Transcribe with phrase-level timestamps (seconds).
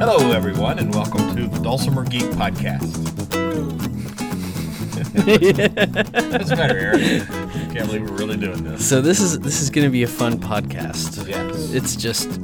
[0.00, 2.80] Hello, everyone, and welcome to the Dulcimer Geek Podcast.
[6.32, 7.26] What's the matter, Aaron?
[7.74, 8.88] Can't believe we're really doing this.
[8.88, 11.28] So this is this is going to be a fun podcast.
[11.28, 11.74] Yes.
[11.74, 12.40] It's just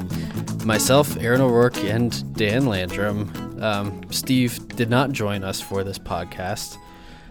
[0.66, 3.32] myself, Aaron O'Rourke, and Dan Landrum.
[3.62, 6.76] Um, Steve did not join us for this podcast.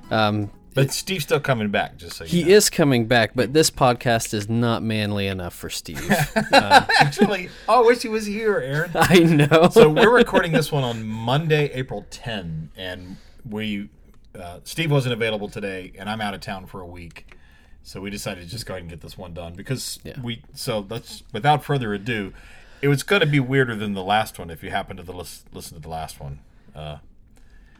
[0.10, 2.50] Um, But Steve's still coming back, just so you he know.
[2.58, 6.12] is coming back, but this podcast is not manly enough for Steve.
[6.52, 8.92] Actually, oh, I wish he was here, Aaron.
[8.96, 9.70] I know.
[9.72, 13.18] So we're recording this one on Monday, April 10, and
[13.50, 13.90] we
[14.38, 17.36] uh, Steve wasn't available today, and I'm out of town for a week.
[17.84, 20.20] So we decided to just go ahead and get this one done because Yeah.
[20.22, 20.42] we.
[20.54, 22.34] So let's, without further ado,
[22.82, 25.14] it was going to be weirder than the last one if you happen to the
[25.14, 26.40] lis- listen to the last one.
[26.76, 26.98] Uh,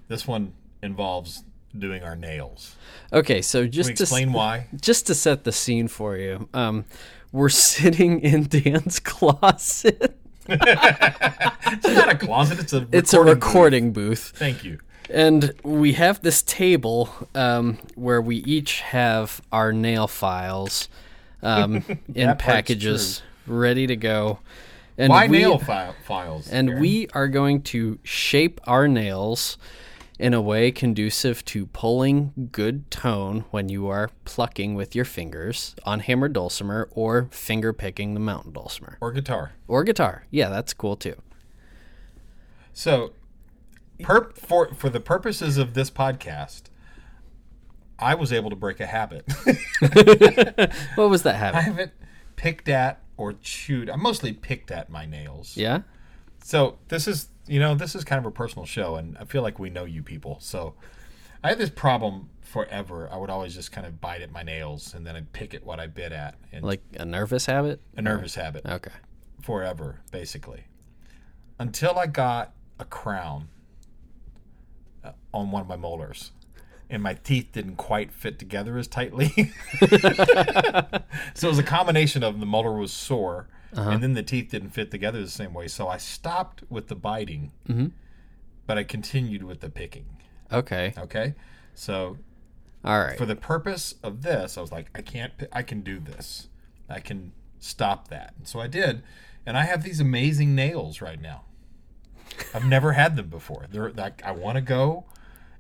[0.08, 1.44] this one involves
[1.80, 2.76] doing our nails.
[3.14, 4.68] okay, so just we to explain why?
[4.82, 6.86] just to set the scene for you, um,
[7.32, 10.18] we're sitting in Dan's closet.
[10.48, 12.60] It's not a closet.
[12.60, 12.88] It's a.
[12.92, 14.32] It's a recording booth.
[14.32, 14.40] booth.
[14.40, 14.80] Thank you.
[15.10, 20.90] And we have this table um, where we each have our nail files
[21.44, 21.84] um,
[22.16, 24.40] in packages ready to go.
[24.98, 26.48] And Why we, nail file- files?
[26.50, 29.58] And we are going to shape our nails
[30.18, 35.76] in a way conducive to pulling good tone when you are plucking with your fingers
[35.84, 39.52] on hammered dulcimer or finger picking the mountain dulcimer or guitar.
[39.68, 40.26] or guitar.
[40.32, 41.16] Yeah, that's cool too.
[42.74, 43.14] So,
[44.02, 46.64] per, for for the purposes of this podcast,
[48.00, 49.26] I was able to break a habit.
[50.96, 51.58] What was that habit?
[51.58, 51.92] I haven't
[52.36, 53.90] picked at or chewed.
[53.90, 55.56] I mostly picked at my nails.
[55.58, 55.82] Yeah.
[56.44, 59.42] So this is you know this is kind of a personal show, and I feel
[59.42, 60.38] like we know you people.
[60.40, 60.74] So
[61.44, 63.10] I had this problem forever.
[63.12, 65.64] I would always just kind of bite at my nails, and then I'd pick at
[65.66, 67.82] what I bit at, and Like a nervous habit?
[67.96, 68.66] a nervous habit.
[68.66, 68.92] Okay.
[69.42, 70.66] forever, basically,
[71.60, 73.50] until I got a crown
[75.04, 76.32] uh, on one of my molars,
[76.90, 79.28] and my teeth didn't quite fit together as tightly.
[79.80, 83.90] so it was a combination of the molar was sore, Uh-huh.
[83.90, 85.68] and then the teeth didn't fit together the same way.
[85.68, 87.88] So I stopped with the biting, mm-hmm.
[88.66, 90.06] but I continued with the picking.
[90.52, 90.94] Okay.
[90.98, 91.34] Okay,
[91.74, 92.18] so
[92.84, 93.18] All right.
[93.18, 96.48] for the purpose of this, I was like, I can't, I can do this.
[96.90, 98.34] I can stop that.
[98.38, 99.02] And so I did.
[99.46, 101.44] And I have these amazing nails right now.
[102.54, 103.66] I've never had them before.
[103.70, 105.06] They're like, I want to go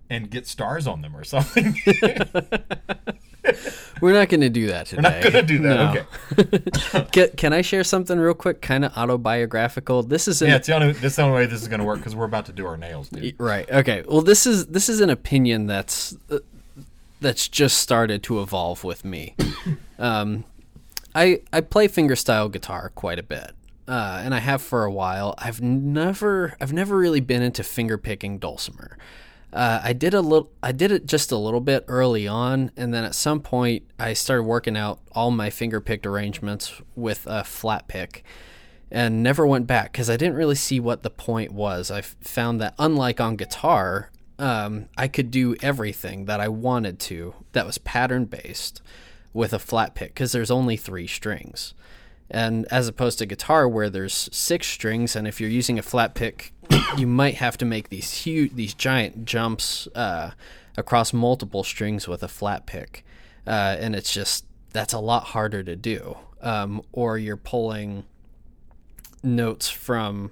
[0.10, 1.78] and get stars on them or something.
[4.02, 5.02] We're not going to do that today.
[5.02, 6.06] We're not going to do that.
[6.38, 6.42] No.
[6.44, 7.06] Okay.
[7.12, 10.04] Can, can I share something real quick, kind of autobiographical?
[10.04, 11.86] This is an, Yeah, it's the only, that's the only way this is going to
[11.86, 13.36] work because we're about to do our nails, dude.
[13.40, 13.70] right.
[13.70, 14.04] Okay.
[14.08, 16.40] Well, this is this is an opinion that's uh,
[17.22, 19.36] that's just started to evolve with me.
[20.00, 20.44] um,
[21.14, 23.52] I I play fingerstyle guitar quite a bit,
[23.88, 25.36] uh, and I have for a while.
[25.38, 28.98] I've never I've never really been into finger picking dulcimer.
[29.56, 30.52] Uh, I did a little.
[30.62, 34.12] I did it just a little bit early on, and then at some point, I
[34.12, 38.26] started working out all my finger picked arrangements with a flat pick,
[38.92, 41.90] and never went back because I didn't really see what the point was.
[41.90, 47.36] I found that unlike on guitar, um, I could do everything that I wanted to
[47.54, 48.82] that was pattern based
[49.32, 51.74] with a flat pick because there's only three strings.
[52.30, 56.14] And as opposed to guitar where there's six strings, and if you're using a flat
[56.16, 56.52] pick,
[56.98, 60.32] you might have to make these huge, these giant jumps uh,
[60.78, 63.06] across multiple strings with a flat pick,
[63.48, 66.18] uh, and it's just that's a lot harder to do.
[66.42, 68.04] Um, or you're pulling
[69.24, 70.32] notes from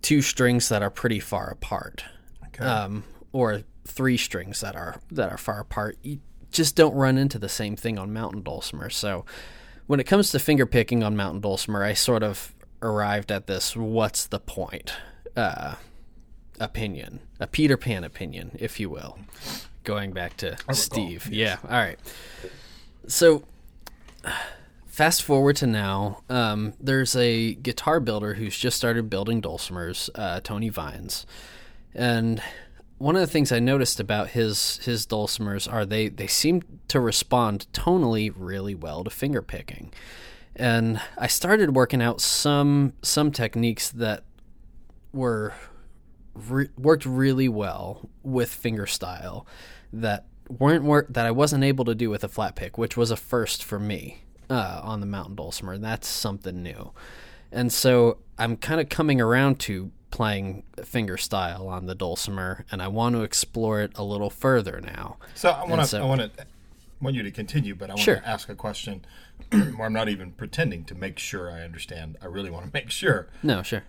[0.00, 2.04] two strings that are pretty far apart,
[2.48, 2.64] Okay.
[2.64, 5.98] um, or three strings that are that are far apart.
[6.02, 6.20] You
[6.50, 8.90] just don't run into the same thing on mountain dulcimer.
[8.90, 9.24] So
[9.86, 13.76] when it comes to finger picking on mountain dulcimer, I sort of arrived at this
[13.76, 14.94] what's the point
[15.36, 15.74] uh,
[16.60, 19.18] opinion, a Peter Pan opinion, if you will.
[19.84, 21.28] Going back to Steve.
[21.30, 21.58] Yeah.
[21.64, 21.98] All right.
[23.08, 23.42] So
[24.86, 30.40] fast forward to now, um, there's a guitar builder who's just started building dulcimers, uh,
[30.40, 31.26] Tony Vines,
[31.94, 32.42] and
[32.98, 37.00] one of the things I noticed about his his dulcimers are they they seem to
[37.00, 39.92] respond tonally really well to finger picking,
[40.54, 44.22] and I started working out some some techniques that
[45.12, 45.52] were
[46.34, 49.46] re- worked really well with finger style
[49.92, 53.10] that weren't work that I wasn't able to do with a flat pick, which was
[53.10, 55.78] a first for me uh, on the mountain dulcimer.
[55.78, 56.92] That's something new,
[57.50, 62.82] and so I'm kind of coming around to playing finger style on the dulcimer, and
[62.82, 65.16] I want to explore it a little further now.
[65.34, 66.30] So I want to, so- I want to,
[67.00, 68.16] want you to continue, but I want Sure.
[68.16, 69.04] to ask a question
[69.50, 72.18] where I'm not even pretending to make sure I understand.
[72.20, 73.28] I really want to make sure.
[73.42, 73.84] No, sure.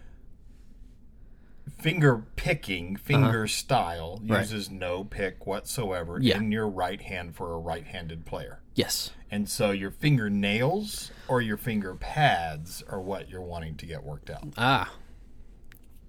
[1.80, 4.34] Finger picking, finger style Uh-huh.
[4.36, 4.42] Right.
[4.42, 6.38] uses no pick whatsoever Yeah.
[6.38, 8.60] in your right hand for a right-handed player.
[8.76, 9.12] Yes.
[9.32, 14.30] And so your fingernails or your finger pads are what you're wanting to get worked
[14.30, 14.48] out.
[14.58, 14.94] Ah,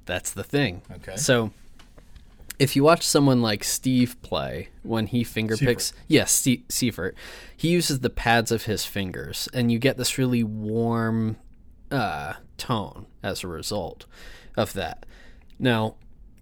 [0.04, 0.82] that's the thing.
[0.92, 1.16] Okay.
[1.16, 1.52] So,
[2.58, 7.16] if you watch someone like Steve play when he finger picks, yes, Ste Seifert,
[7.56, 11.36] he uses the pads of his fingers, and you get this really warm
[11.90, 14.06] uh, tone as a result
[14.56, 15.04] of that.
[15.64, 15.94] Now,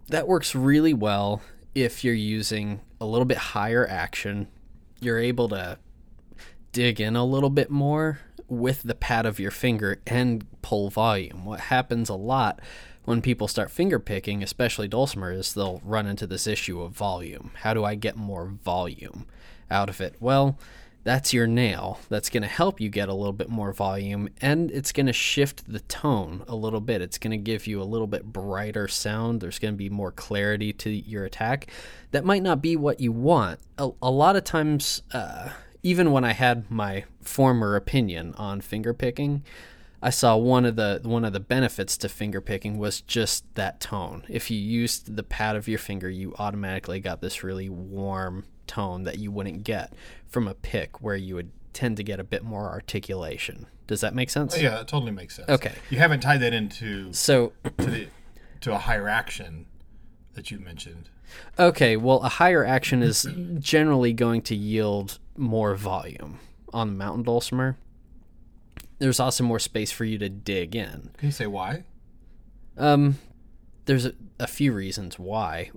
[0.08, 1.42] that works really well
[1.76, 4.48] if you're using a little bit higher action.
[4.98, 5.78] You're able to
[6.72, 11.44] dig in a little bit more with the pad of your finger and pull volume.
[11.44, 12.58] What happens a lot
[13.04, 17.52] when people start finger picking, especially dulcimer, is they'll run into this issue of volume.
[17.58, 19.26] How do I get more volume
[19.70, 20.16] out of it?
[20.18, 20.58] Well,
[21.04, 21.98] that's your nail.
[22.08, 25.12] That's going to help you get a little bit more volume and it's going to
[25.12, 27.02] shift the tone a little bit.
[27.02, 29.40] It's going to give you a little bit brighter sound.
[29.40, 31.68] There's going to be more clarity to your attack.
[32.12, 33.60] That might not be what you want.
[33.78, 35.50] A, a lot of times, uh,
[35.82, 39.42] even when I had my former opinion on finger picking,
[40.00, 43.80] I saw one of the one of the benefits to finger picking was just that
[43.80, 44.24] tone.
[44.28, 49.04] If you used the pad of your finger, you automatically got this really warm tone
[49.04, 49.92] that you wouldn't get
[50.32, 53.66] from a pick where you would tend to get a bit more articulation.
[53.86, 54.58] Does that make sense?
[54.60, 55.48] Yeah, that totally makes sense.
[55.48, 55.74] Okay.
[55.90, 58.08] You haven't tied that into So, to the
[58.62, 59.66] to a higher action
[60.34, 61.10] that you mentioned.
[61.58, 63.26] okay, well, a higher action is
[63.58, 66.38] generally going to yield more volume
[66.72, 67.76] on the mountain dulcimer.
[68.98, 71.10] There's also more space for you to dig in.
[71.18, 71.84] Can you say why?
[72.78, 73.18] Um,
[73.86, 75.70] there's a, a few reasons why.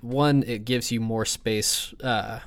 [0.00, 2.40] One, it gives you more space uh,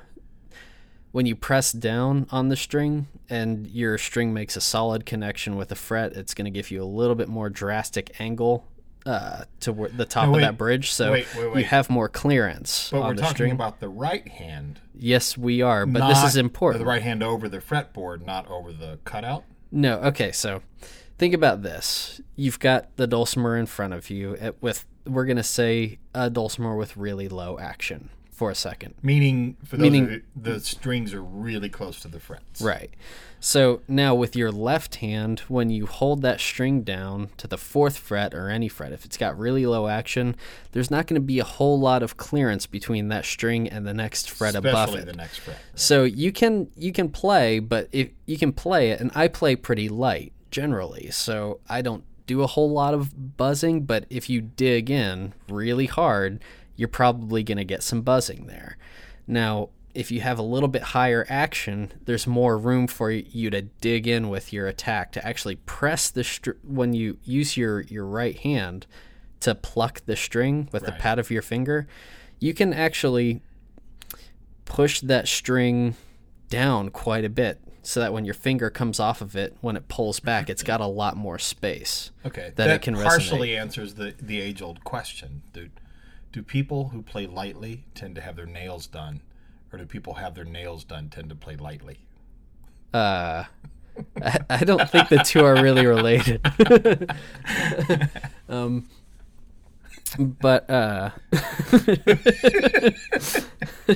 [1.14, 5.70] when you press down on the string and your string makes a solid connection with
[5.70, 6.12] the fret.
[6.14, 8.68] It's going to give you a little bit more drastic angle
[9.06, 12.90] uh, to the top No, of that bridge, so Wait, wait, you have more clearance
[12.92, 13.52] But on we're the talking string.
[13.52, 14.80] about the right hand.
[14.98, 16.80] yes, we are, but this is important.
[16.84, 19.44] The right hand over the fretboard, not over the cutout.
[19.72, 20.62] No, okay, so
[21.20, 22.22] think about this.
[22.36, 26.30] You've got the dulcimer in front of you at, with we're going to say a
[26.30, 28.10] dulcimer with really low action
[28.44, 28.94] for a second.
[29.02, 32.60] Meaning, for those Meaning- of you, the strings are really close to the frets.
[32.62, 32.90] Right.
[33.40, 37.98] So now with your left hand, when you hold that string down to the fourth
[37.98, 40.36] fret or any fret, if it's got really low action,
[40.74, 43.94] there's not going to be a whole lot of clearance between that string and the
[43.94, 45.06] next fret above Especially it.
[45.06, 45.58] the next fret.
[45.76, 49.56] So you can you can play, but if you can play it, and I play
[49.56, 53.84] pretty light generally, so I don't do a whole lot of buzzing.
[53.84, 56.42] But if you dig in really hard,
[56.76, 58.78] you're probably going to get some buzzing there.
[59.28, 63.62] Now, if you have a little bit higher action, there's more room for you to
[63.62, 68.06] dig in with your attack to actually press the str- when you use your your
[68.06, 68.88] right hand
[69.42, 71.88] to pluck the string with the pad of your finger.
[72.40, 73.42] You can actually
[74.66, 75.96] push that string
[76.50, 79.88] down quite a bit so that when your finger comes off of it, when it
[79.90, 82.10] pulls back, it's got a lot more space.
[82.26, 83.04] Okay, that it can resonate.
[83.04, 85.72] partially answers the the age old question, dude.
[86.34, 89.22] Do people who play lightly tend to have their nails done,
[89.72, 92.00] or do people have their nails done tend to play lightly?
[92.94, 93.44] Uh,
[94.22, 96.42] I, I don't think the two are really related.
[98.50, 98.88] um,
[100.18, 101.12] but uh,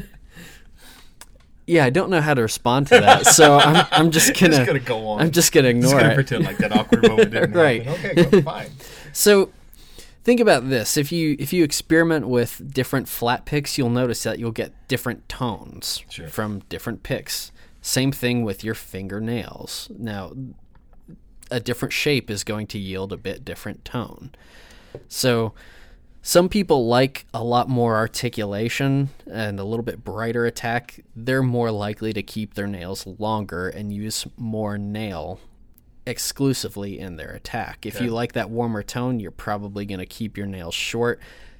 [1.66, 4.68] yeah, I don't know how to respond to that, so I'm I'm just gonna, Just
[4.68, 5.22] gonna go on.
[5.22, 6.16] I'm just gonna Just ignore gonna it.
[6.16, 7.84] pretend like that awkward moment didn't Right.
[7.84, 8.20] happen.
[8.20, 8.70] Okay, go, fine.
[9.12, 9.52] So
[10.28, 10.98] think about this.
[10.98, 15.30] If you if you experiment with different flat picks, you'll notice that you'll get different
[15.30, 16.28] tones Sure.
[16.28, 17.54] from different picks.
[17.82, 19.90] Same thing with your fingernails.
[19.98, 20.34] Now,
[21.50, 24.32] a different shape is going to yield a bit different tone.
[25.08, 25.54] So
[26.22, 31.06] some people like a lot more articulation and a little bit brighter attack.
[31.16, 35.40] They're more likely to keep their nails longer and use more nail
[36.08, 37.86] exclusively in their attack.
[37.86, 41.20] If you like that warmer tone, you're probably going to keep your nails short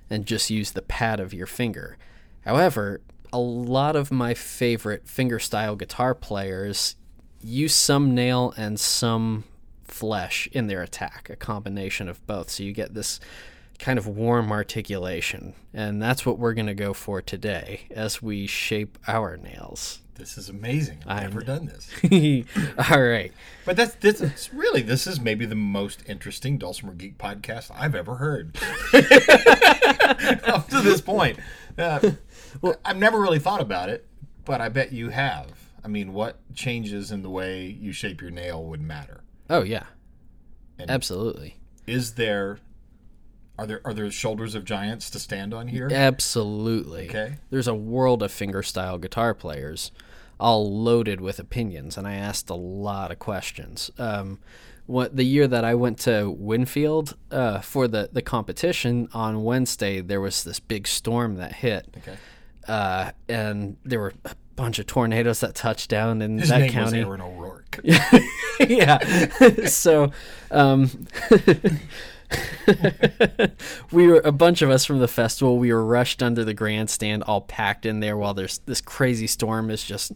[0.10, 1.98] and just use the pad of your finger.
[2.42, 3.02] However,
[3.34, 6.96] a lot of my favorite fingerstyle guitar players
[7.42, 9.44] use some nail and some
[9.84, 12.50] flesh in their attack, a combination of both.
[12.50, 13.20] So you get this
[13.80, 15.54] kind of warm articulation.
[15.74, 20.02] And that's what we're going to go for today as we shape our nails.
[20.18, 21.04] This is amazing.
[21.06, 21.90] I've I'm- never done this.
[22.92, 23.32] All right.
[23.66, 27.94] But that's this is really this is maybe the most interesting Dulcimer Geek podcast I've
[27.96, 28.58] ever heard
[30.48, 31.38] up to this point.
[31.78, 32.12] Uh,
[32.84, 34.08] I've never really thought about it,
[34.46, 35.52] but I bet you have.
[35.84, 39.24] I mean, what changes in the way you shape your nail would matter?
[39.50, 39.84] Oh, yeah.
[40.80, 41.58] And- Absolutely.
[41.86, 42.60] Is there
[43.58, 45.90] are there are there shoulders of giants to stand on here?
[45.92, 47.10] Absolutely.
[47.10, 47.36] Okay.
[47.50, 49.92] There's a world of fingerstyle guitar players,
[50.40, 53.90] all loaded with opinions, and I asked a lot of questions.
[53.98, 54.40] Um,
[54.86, 60.00] what the year that I went to Winfield uh, for the the competition on Wednesday,
[60.02, 62.18] there was this big storm that hit, Okay.
[62.68, 66.72] uh, and there were a bunch of tornadoes that touched down in His that name
[66.72, 67.00] county.
[67.00, 67.80] was Aaron O'Rourke.
[68.60, 68.98] yeah.
[69.68, 70.12] so,
[70.52, 70.90] um,
[73.92, 75.58] we were a bunch of us from the festival.
[75.58, 79.70] We were rushed under the grandstand, all packed in there, while there's this crazy storm
[79.70, 80.12] is just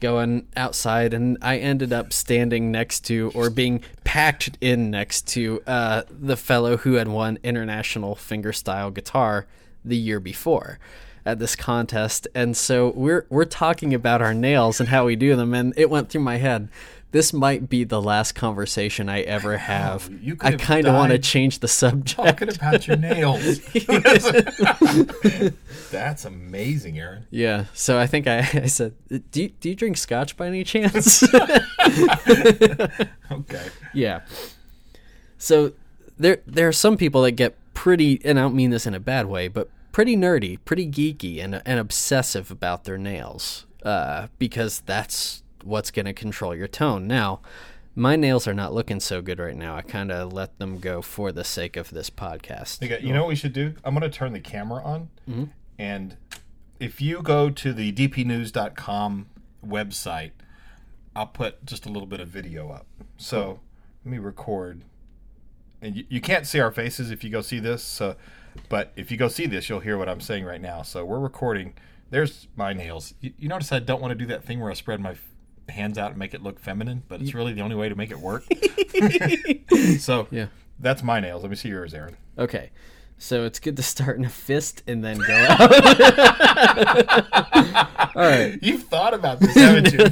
[0.00, 5.62] going outside, and I ended up standing next to, or being packed in next to,
[5.66, 9.46] uh, the fellow who had won international fingerstyle guitar
[9.84, 10.78] the year before
[11.24, 15.36] at this contest and so we're we're talking about our nails and how we do
[15.36, 16.68] them and it went through my head
[17.12, 20.10] this might be the last conversation I ever have.
[20.20, 22.16] you could I kind of want to change the subject.
[22.16, 23.60] Talking about your nails.
[25.90, 27.26] That's amazing, Aaron.
[27.30, 28.94] Yeah, so I think I, I said,
[29.30, 31.22] do you, do you drink scotch by any chance?
[33.30, 33.66] Okay.
[33.94, 34.20] yeah.
[35.38, 35.72] So
[36.18, 39.00] there there are some people that get pretty, and I don't mean this in a
[39.00, 44.80] bad way, but pretty nerdy, pretty geeky, and and obsessive about their nails, uh, because
[44.80, 47.06] that's what's going to control your tone.
[47.06, 47.40] Now,
[47.94, 49.76] my nails are not looking so good right now.
[49.76, 52.82] I kind of let them go for the sake of this podcast.
[52.82, 53.74] Okay, you know what we should do?
[53.84, 55.44] I'm going to turn the camera on, Mm-hmm.
[55.78, 56.16] and
[56.80, 59.26] if you go to the dpnews.com
[59.64, 60.32] website,
[61.14, 62.86] I'll put just a little bit of video up.
[63.18, 63.60] So
[64.04, 64.82] let me record,
[65.80, 67.84] and you, you can't see our faces if you go see this.
[67.84, 68.16] So,
[68.68, 70.82] but if you go see this, you'll hear what I'm saying right now.
[70.82, 71.74] So we're recording.
[72.10, 73.14] There's my nails.
[73.20, 75.14] You, you notice I don't want to do that thing where I spread my
[75.72, 78.10] hands out and make it look feminine, but it's really the only way to make
[78.10, 78.44] it work.
[79.98, 80.46] so Yeah.
[80.78, 81.42] that's my nails.
[81.42, 82.16] Let me see yours, Aaron.
[82.38, 82.70] Okay.
[83.18, 85.72] So it's good to start in a fist and then go out.
[88.16, 88.58] All right.
[88.62, 90.06] You've thought about this, haven't you?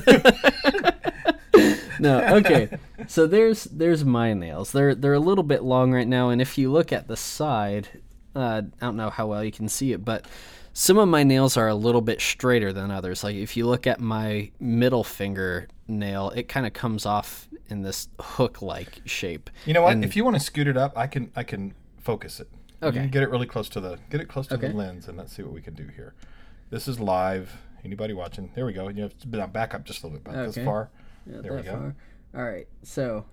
[1.98, 2.68] No, okay.
[3.08, 4.72] So there's there's my nails.
[4.72, 7.88] They're they're a little bit long right now, and if you look at the side,
[8.34, 10.24] uh, I don't know how well you can see it, but
[10.72, 13.24] some of my nails are a little bit straighter than others.
[13.24, 17.82] Like if you look at my middle finger nail, it kind of comes off in
[17.82, 19.50] this hook-like shape.
[19.66, 19.92] You know what?
[19.92, 22.48] And- if you want to scoot it up, I can I can focus it.
[22.82, 23.06] Okay.
[23.08, 24.68] get it really close to the get it close to Okay.
[24.68, 26.14] the lens, and let's see what we can do here.
[26.70, 27.58] This is live.
[27.84, 28.50] Anybody watching?
[28.54, 28.88] There we go.
[28.88, 30.60] You have to back up just a little bit, about Okay.
[30.60, 30.90] this far.
[31.26, 31.72] Not There we go.
[31.72, 31.94] far.
[32.34, 33.26] All right, so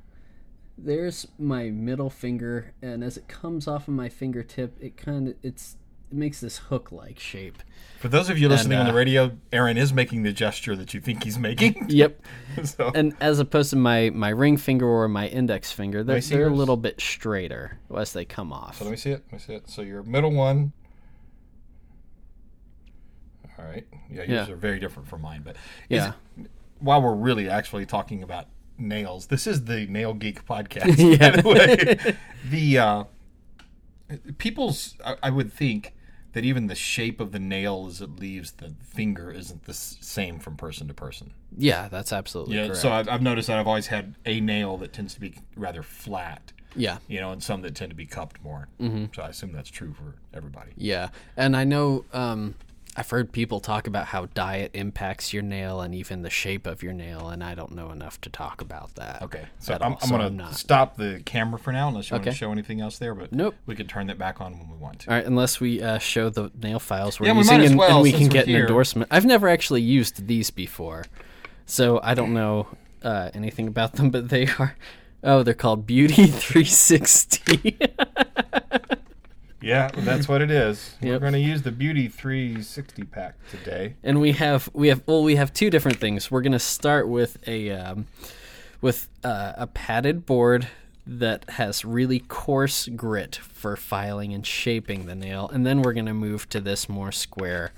[0.77, 5.35] there's my middle finger, and as it comes off of my fingertip, it kind of
[5.43, 5.77] it's
[6.11, 7.57] it makes this hook-like shape.
[7.99, 10.93] For those of you listening on uh, the radio, Aaron is making the gesture that
[10.93, 11.85] you think he's making.
[11.89, 12.21] Yep.
[12.63, 16.47] so And as opposed to my my ring finger or my index finger, they're, they're
[16.47, 18.77] a little bit straighter as they come off.
[18.77, 19.23] So let me see it.
[19.31, 19.69] Let me see it.
[19.69, 20.73] So your middle one.
[23.57, 23.87] All right.
[24.09, 24.53] Yeah, yours Yeah.
[24.53, 25.41] are very different from mine.
[25.43, 25.55] But
[25.89, 26.13] Yeah.
[26.39, 28.45] it- while we're really actually talking about
[28.77, 30.95] nails, this is the Nail Geek podcast.
[30.97, 31.31] Yeah.
[31.31, 32.15] By the way,
[32.47, 33.03] the uh,
[34.37, 35.93] people's I, I would think
[36.37, 40.37] that even the shape of the nail as it leaves the finger isn't the same
[40.37, 41.33] from person to person.
[41.57, 42.65] Yeah, that's absolutely Yeah.
[42.67, 42.79] correct.
[42.81, 45.81] So I've, I've noticed that I've always had a nail that tends to be rather
[45.81, 46.53] flat.
[46.75, 46.99] yeah.
[47.07, 48.67] You know, and some that tend to be cupped more.
[48.79, 49.05] Mm-hmm.
[49.15, 50.73] So I assume that's true for everybody.
[50.77, 52.53] Yeah, and I know um,
[52.99, 56.81] I've heard people talk about how diet impacts your nail and even the shape of
[56.81, 59.21] your nail, and I don't know enough to talk about that.
[59.21, 62.23] Okay, so I'm, I'm so going to stop the camera for now, unless you want
[62.23, 63.13] to show anything else there.
[63.13, 63.53] But Nope.
[63.67, 65.11] we can turn that back on when we want to.
[65.11, 67.69] All right, unless we uh, show the nail files we're Yeah, we using, might as
[67.69, 69.09] and, well, and we can get an endorsement.
[69.11, 71.05] I've never actually used these before,
[71.67, 72.67] so I don't know
[73.03, 74.09] uh, anything about them.
[74.09, 74.75] But they are,
[75.23, 77.77] oh, they're called Beauty 360.
[79.61, 80.95] Yeah, that's what it is.
[81.01, 83.95] We're going to use the Beauty 360 pack today.
[84.03, 86.29] and we have we have well we have two different things.
[86.29, 88.07] We're gonna start with a um,
[88.81, 90.67] with uh, a padded board
[91.05, 96.13] that has really coarse grit for filing and shaping the nail, and then we're gonna
[96.13, 97.71] move to this more square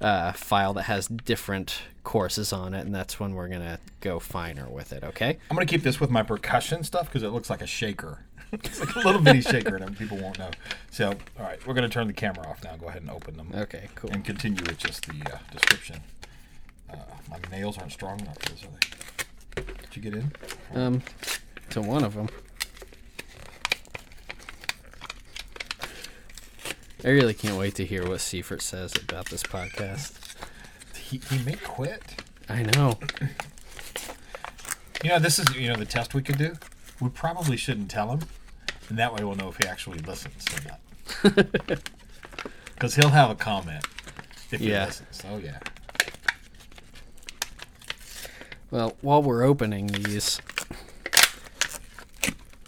[0.00, 4.68] uh, file that has different courses on it, and that's when we're gonna go finer
[4.68, 5.02] with it.
[5.02, 5.38] Okay.
[5.50, 8.20] I'm going to keep this with my percussion stuff because it looks like a shaker.
[8.52, 10.50] It's like a little bitty shaker, and people won't know.
[10.90, 12.76] So, all right, we're going to turn the camera off now.
[12.76, 13.50] Go ahead and open them.
[13.54, 13.88] Okay.
[13.94, 14.10] Cool.
[14.10, 16.00] And continue with just the uh, description.
[16.90, 16.96] Uh,
[17.30, 19.62] my nails aren't strong enough for this, are they?
[19.82, 20.32] Did you get in?
[20.74, 21.02] Um,
[21.70, 22.28] to one of them.
[27.04, 30.34] I really can't wait to hear what Seifert says about this podcast.
[30.96, 32.22] He, he may quit.
[32.48, 32.98] I know.
[35.04, 36.54] You know, this is you know the test we could do.
[37.00, 38.20] We probably shouldn't tell him,
[38.88, 41.78] And that way we'll know if he actually listens or not.
[42.74, 43.86] Because he'll have a comment
[44.50, 44.84] if he Yeah.
[44.84, 45.22] listens.
[45.26, 45.58] Oh, yeah.
[48.70, 50.40] Well, while we're opening these,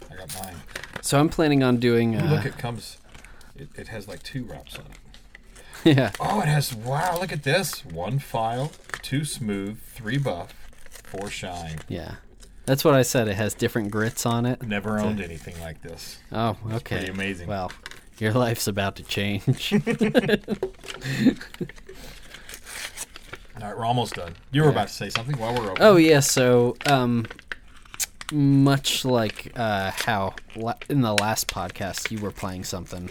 [0.09, 0.55] I got mine.
[1.01, 2.15] so I'm planning on doing.
[2.15, 2.97] Uh, look, it comes,
[3.55, 5.95] it, it has like two wraps on it.
[5.97, 7.85] yeah, Oh, it has, wow, look at this.
[7.85, 8.71] One file,
[9.01, 10.53] two smooth, three buff,
[10.89, 11.79] four shine.
[11.87, 12.15] yeah.
[12.69, 13.27] That's what I said.
[13.27, 14.61] It has different grits on it.
[14.61, 16.19] Never owned anything like this.
[16.31, 16.97] Oh, okay.
[16.97, 17.47] pretty amazing.
[17.47, 17.71] Well,
[18.19, 19.73] your life's about to change.
[23.61, 24.35] All right, we're almost done.
[24.51, 25.81] You were about to say something while we're open.
[25.83, 26.19] oh yeah.
[26.21, 27.25] So, um,
[28.31, 33.09] much like uh, how la- in the last podcast you were playing something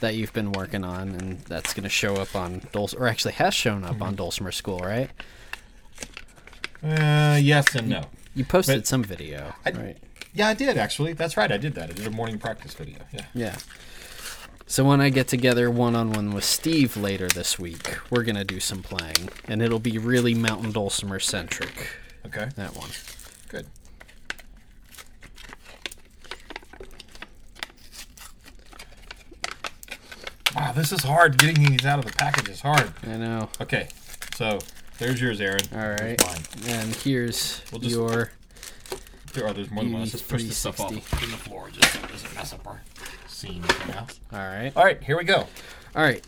[0.00, 3.32] that you've been working on, and that's going to show up on Dulce, or actually
[3.34, 4.02] has shown up Mm-hmm.
[4.04, 5.10] on Dulcimer School, right?
[6.82, 8.04] Uh, yes and no.
[8.34, 9.98] You posted But- some video, I- right?
[10.34, 11.12] Yeah, I did actually.
[11.12, 11.52] That's right.
[11.52, 11.90] I did that.
[11.90, 12.98] I did a morning practice video.
[13.12, 13.24] Yeah.
[13.34, 13.56] Yeah.
[14.66, 18.44] So when I get together one on one with Steve later this week, we're gonna
[18.44, 21.90] do some playing, and it'll be really Mountain Dulcimer centric.
[22.24, 22.48] Okay.
[22.56, 22.88] That one.
[23.48, 23.66] Good.
[30.54, 31.38] Wow, this is hard.
[31.38, 32.92] Getting these out of the package is hard.
[33.04, 33.48] I know.
[33.60, 33.88] Okay,
[34.34, 34.58] so
[34.98, 35.60] there's yours, Aaron.
[35.74, 36.20] All right.
[36.26, 36.42] Mine.
[36.66, 38.32] And here's We'll just- your.
[39.32, 39.52] There, are.
[39.54, 40.02] there's more than one.
[40.02, 40.96] Let's just push this stuff off in
[41.30, 42.82] the floor just so it doesn't mess up our
[43.28, 43.62] scene.
[43.86, 44.06] You know?
[44.32, 44.72] All right.
[44.76, 45.46] All right, here we go.
[45.96, 46.22] All right.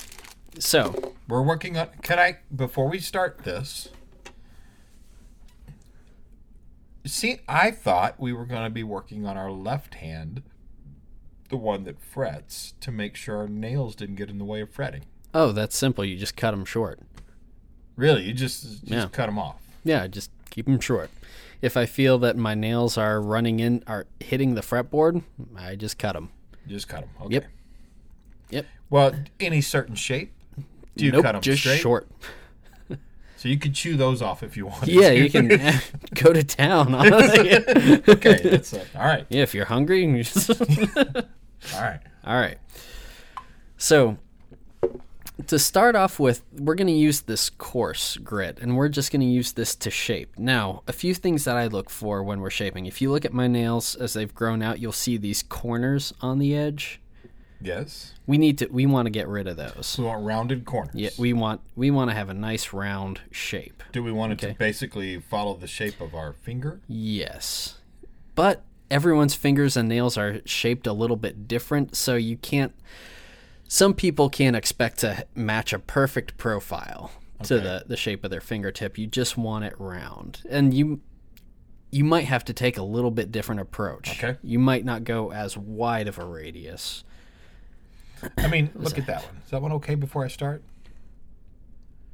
[0.58, 1.88] So We're working on.
[2.02, 3.90] Can I before we start this?
[7.06, 10.42] See, I thought we were going to be working on our left hand,
[11.50, 14.70] the one that frets, to make sure our nails didn't get in the way of
[14.70, 15.02] fretting.
[15.34, 16.04] oh, that's simple.
[16.04, 17.00] You just cut them short.
[17.96, 19.08] Really, you just just Yeah.
[19.12, 19.56] cut them off.
[19.84, 21.10] Yeah, just keep them short.
[21.62, 25.22] If I feel that my nails are running in, are hitting the fretboard,
[25.56, 26.30] I just cut them.
[26.66, 27.10] Just cut them.
[27.22, 27.34] Okay.
[27.34, 27.44] Yep.
[28.50, 28.66] Yep.
[28.90, 30.32] Well, any certain shape?
[30.96, 31.80] Do you nope, cut them just straight?
[31.80, 32.08] short.
[33.36, 34.86] So you could chew those off if you want.
[34.86, 35.48] Yeah, you can
[36.14, 36.94] go to town.
[36.94, 38.86] okay, that's it.
[38.96, 39.26] All right.
[39.28, 40.56] Yeah, if you're hungry, you just All
[41.74, 42.00] right.
[42.24, 42.56] All right.
[43.76, 44.16] So,
[45.46, 49.20] to start off with, we're going to use this coarse grit, and we're just going
[49.20, 50.38] to use this to shape.
[50.38, 52.86] Now, a few things that I look for when we're shaping.
[52.86, 56.38] If you look at my nails as they've grown out, you'll see these corners on
[56.38, 57.00] the edge.
[57.60, 58.12] Yes.
[58.26, 58.66] We need to.
[58.66, 59.96] We want to get rid of those.
[59.98, 60.94] We want rounded corners.
[60.94, 63.82] Yeah, we want we want to have a nice round shape.
[63.92, 64.52] Do we want it Okay.
[64.52, 66.80] to basically follow the shape of our finger?
[66.88, 67.78] Yes.
[68.34, 72.74] But everyone's fingers and nails are shaped a little bit different, so you can't
[73.66, 77.10] some people can't expect to match a perfect profile
[77.42, 78.96] to the, the shape of their fingertip.
[78.96, 80.42] You just want it round.
[80.48, 81.00] And you
[81.90, 84.10] you might have to take a little bit different approach.
[84.10, 84.36] Okay.
[84.42, 87.04] You might not go as wide of a radius.
[88.38, 89.36] I mean, look at that one.
[89.44, 90.62] Is that one okay before I start?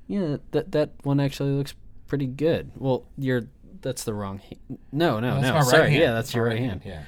[0.07, 1.75] Yeah, that that one actually looks
[2.09, 2.73] pretty good.
[2.77, 3.45] Well, you're
[3.81, 4.39] that's the wrong.
[4.41, 5.55] ha- No, no, That's no.
[5.55, 6.03] right Sorry, hand.
[6.03, 6.83] yeah, that's your my right hand.
[6.85, 7.05] Yeah.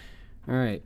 [0.49, 0.83] All right.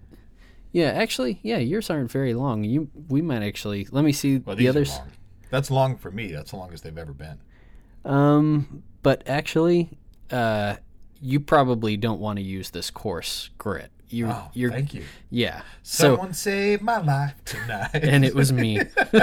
[0.77, 2.63] Yeah, actually, yeah, yours aren't very long.
[2.63, 4.91] You we might actually let me see Well, the others.
[4.91, 5.11] long.
[5.49, 6.33] That's long for me.
[6.33, 7.39] That's the longest they've ever been.
[8.05, 9.97] Um, but actually,
[10.31, 10.77] uh,
[11.19, 13.91] you probably don't want to use this coarse grit.
[14.11, 15.05] You, Oh, you're, thank you.
[15.31, 15.63] yeah.
[15.83, 17.91] So, Someone saved my life tonight.
[17.95, 18.79] and it was me.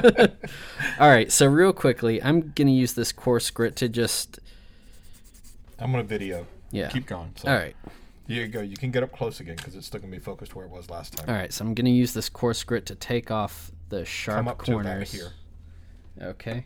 [0.99, 1.31] All right.
[1.31, 4.39] So real quickly, I'm gonna use this coarse grit to just,
[5.77, 6.47] I'm gonna video.
[6.71, 6.89] yeah.
[6.89, 7.31] Keep going.
[7.35, 7.75] So All right.
[8.27, 8.61] Here you go.
[8.61, 10.89] You can get up close again because it's still gonna be focused where it was
[10.89, 11.29] last time.
[11.29, 11.51] All right.
[11.51, 14.71] So I'm gonna use this coarse grit to take off the sharp Come up to
[14.71, 15.11] corners.
[15.11, 15.31] here.
[16.21, 16.65] Okay.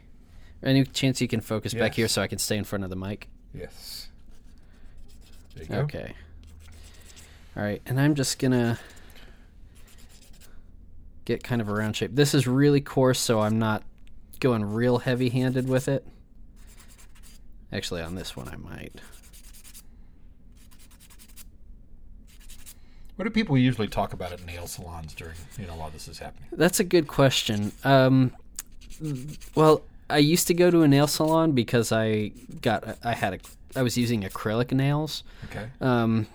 [0.63, 2.95] Any chance you can focus back here so I can stay in front of the
[2.95, 3.29] mic?
[3.53, 4.07] Yes.
[5.55, 5.75] There you go.
[5.81, 6.13] Okay.
[7.55, 8.79] All right, and I'm just gonna
[11.25, 12.11] get kind of a round shape.
[12.13, 13.83] This is really coarse, so I'm not
[14.39, 16.05] going real heavy-handed with it.
[17.71, 19.01] Actually, on this one, I might.
[23.17, 26.19] What do people usually talk about at nail salons during you know while this is
[26.19, 26.49] happening?
[26.51, 27.71] That's a good question.
[27.83, 28.31] Um,
[29.55, 33.39] well, I used to go to a nail salon because I got I had a
[33.75, 35.23] I was using acrylic nails.
[35.45, 35.67] Okay.
[35.81, 36.27] Um,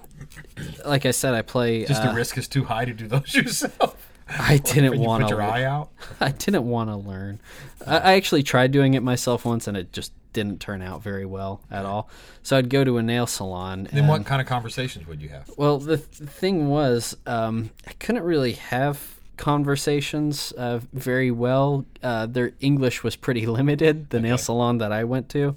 [0.85, 1.85] like I said, I play.
[1.85, 3.97] Just uh, the risk is too high to do those yourself.
[4.29, 5.35] I didn't you want put to.
[5.37, 5.90] your eye out.
[6.21, 7.40] I didn't want to learn.
[7.87, 11.27] I, I actually tried doing it myself once, and it just didn't turn out very
[11.27, 12.09] well at all.
[12.42, 13.85] So I'd go to a nail salon.
[13.90, 15.51] Then and, what kind of conversations would you have?
[15.57, 18.99] Well, the th- thing was, um, I couldn't really have
[19.37, 21.85] conversations uh, very well.
[22.03, 24.11] Uh, their English was pretty limited.
[24.11, 25.57] The nail salon that I went to,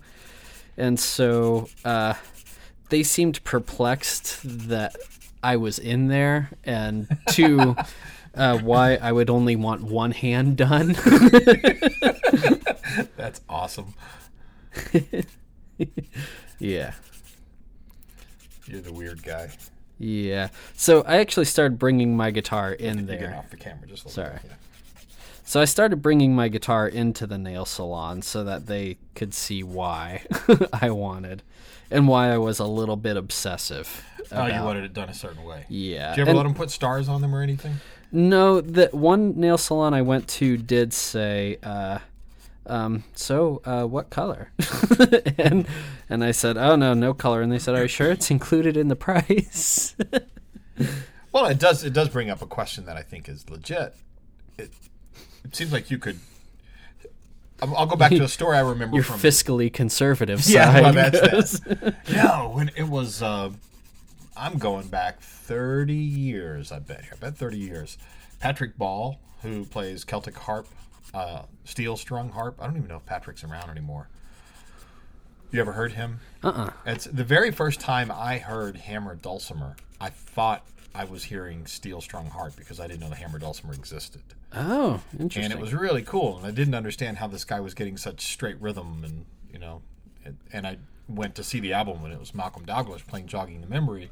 [0.78, 2.14] and so uh,
[2.90, 4.96] they seemed perplexed that
[5.44, 7.76] I was in there, and two.
[8.36, 10.92] uh, why I would only want one hand done.
[13.16, 13.94] That's awesome.
[16.60, 16.94] yeah.
[18.68, 19.52] You're the weird guy.
[20.00, 20.50] Yeah.
[20.76, 23.36] So I actually started bringing my guitar in there.
[23.38, 24.40] off the camera just a little Sorry.
[24.42, 24.52] bit.
[24.52, 24.56] yeah.
[25.48, 29.62] So I started bringing my guitar into the nail salon so that they could see
[29.62, 30.24] why
[30.74, 31.44] I wanted
[31.92, 34.04] and why I was a little bit obsessive.
[34.32, 35.66] Oh, you wanted it done a certain way.
[35.70, 36.10] Yeah.
[36.10, 37.76] Did you ever And- let them put stars on them or anything?
[38.12, 42.00] No, the one nail salon I went to did say, uh,
[42.68, 44.52] um, so uh, what color?
[45.38, 45.68] and
[46.10, 47.42] and I said, oh no, no color.
[47.42, 49.96] And they said, are you sure it's included in the price?
[51.36, 51.84] Well, it does.
[51.84, 53.94] It does bring up a question that I think is legit.
[54.58, 54.72] It,
[55.44, 56.18] it seems like you could.
[57.62, 59.20] I'll, go back to a story I remember Your from.
[59.20, 61.96] fiscally conservative Yeah, that's that.
[62.14, 63.50] no, when it was, uh,
[64.38, 66.72] I'm going back 30 years.
[66.72, 67.04] I bet.
[67.12, 67.98] I bet 30 years.
[68.40, 70.68] Patrick Ball, who plays Celtic harp,
[71.14, 72.58] uh, steel strung harp.
[72.60, 74.10] I don't even know if Patrick's around anymore.
[75.52, 76.20] You ever heard him?
[76.44, 76.72] Uh-uh.
[76.86, 79.76] It's the very first time I heard hammer dulcimer.
[80.02, 83.74] I thought I was hearing steel strung harp because I didn't know the hammer dulcimer
[83.74, 84.22] existed.
[84.54, 85.44] Oh, interesting.
[85.44, 86.38] And it was really cool.
[86.38, 89.04] And I didn't understand how this guy was getting such straight rhythm.
[89.06, 89.82] And, you know,
[90.26, 93.62] and, and I went to see the album when it was Malcolm Dalglish playing Jogging
[93.62, 94.10] the Memory.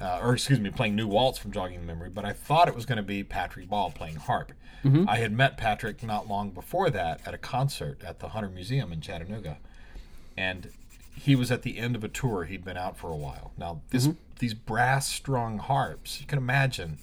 [0.00, 2.08] Uh, or, excuse me, playing New Waltz from Jogging the Memory.
[2.08, 4.52] But I thought it was going to be Patrick Ball playing harp.
[5.06, 8.92] I had met Patrick not long before that at a concert at the Hunter Museum
[8.92, 9.58] in Chattanooga.
[10.38, 10.70] And
[11.14, 12.44] he was at the end of a tour.
[12.44, 13.52] He'd been out for a while.
[13.58, 14.08] Now, this,
[14.38, 16.96] these brass strung harps, you can imagine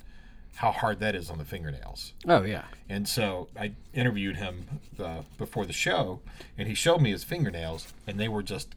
[0.55, 2.13] how hard that is on the fingernails.
[2.27, 2.63] oh yeah.
[2.89, 4.65] And so I interviewed him
[4.99, 6.19] uh, before the show,
[6.57, 8.73] and he showed me his fingernails, and they were just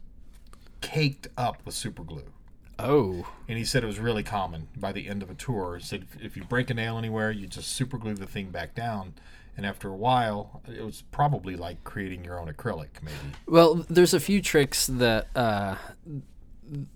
[0.81, 2.31] caked up with super glue.
[2.83, 3.27] Oh.
[3.47, 5.77] And he said it was really common by the end of a tour.
[5.77, 8.75] He said if you break a nail anywhere, you just super glue the thing back
[8.75, 9.13] down.
[9.57, 13.35] And after a while, it was probably like creating your own acrylic, maybe.
[13.47, 15.75] Well, there's a few tricks that uh,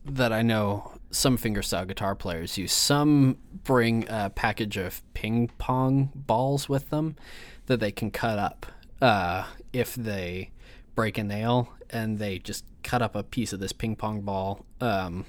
[0.06, 2.72] that I know some fingerstyle guitar players use.
[2.72, 7.18] Some bring a package of ping pong balls with them
[7.66, 8.66] that they can cut up
[9.02, 10.52] uh, if they
[10.96, 14.66] break a nail, and they just cut up a piece of this ping pong ball,
[14.80, 15.26] um,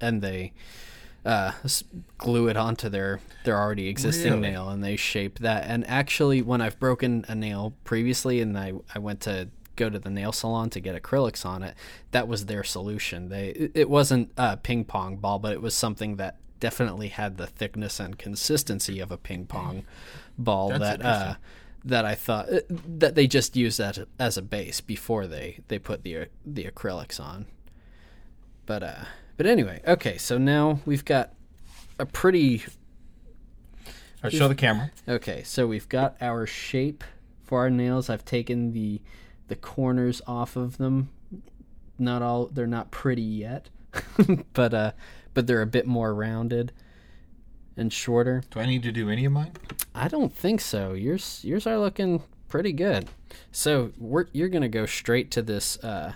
[0.00, 0.52] and they
[1.24, 1.52] uh,
[2.18, 4.50] glue it onto their their already existing Really?
[4.50, 5.64] nail, and they shape that.
[5.68, 9.98] And actually, when I've broken a nail previously, and I I went to go to
[9.98, 11.74] the nail salon to get acrylics on it,
[12.10, 13.28] that was their solution.
[13.28, 17.46] They it- wasn't a ping pong ball, but it was something that definitely had the
[17.46, 19.84] thickness and consistency of a ping pong
[20.36, 21.34] ball That's that uh,
[21.86, 25.78] that I thought uh, that they just used that as a base before they they
[25.78, 27.46] put the the acrylics on.
[28.66, 29.04] But uh
[29.40, 31.32] but anyway, okay, so now we've got
[31.98, 32.62] a pretty
[34.22, 34.90] right, show the camera.
[35.08, 37.02] okay, so we've got our shape
[37.42, 38.10] for our nails.
[38.10, 39.00] I've taken the
[39.48, 41.08] the corners off of them.
[41.98, 43.70] Not all they're not pretty yet.
[44.52, 44.92] but uh
[45.32, 46.72] but they're a bit more rounded
[47.78, 48.42] and shorter.
[48.50, 49.52] Do I need to do any of mine?
[49.94, 50.92] I don't think so.
[50.92, 53.08] Yours yours are looking pretty good.
[53.52, 56.12] So we're you're gonna go straight to this uh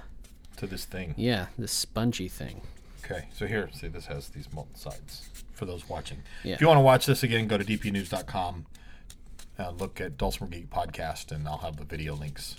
[0.59, 1.15] To this thing.
[1.17, 2.61] yeah, this spongy thing.
[3.05, 6.23] Okay, so here, see, this has these molten sides for those watching.
[6.43, 6.55] Yeah.
[6.55, 8.67] If you want to watch this again, go to dpnews.com,
[9.59, 12.57] uh, look at Dulcimer Geek Podcast, and I'll have the video links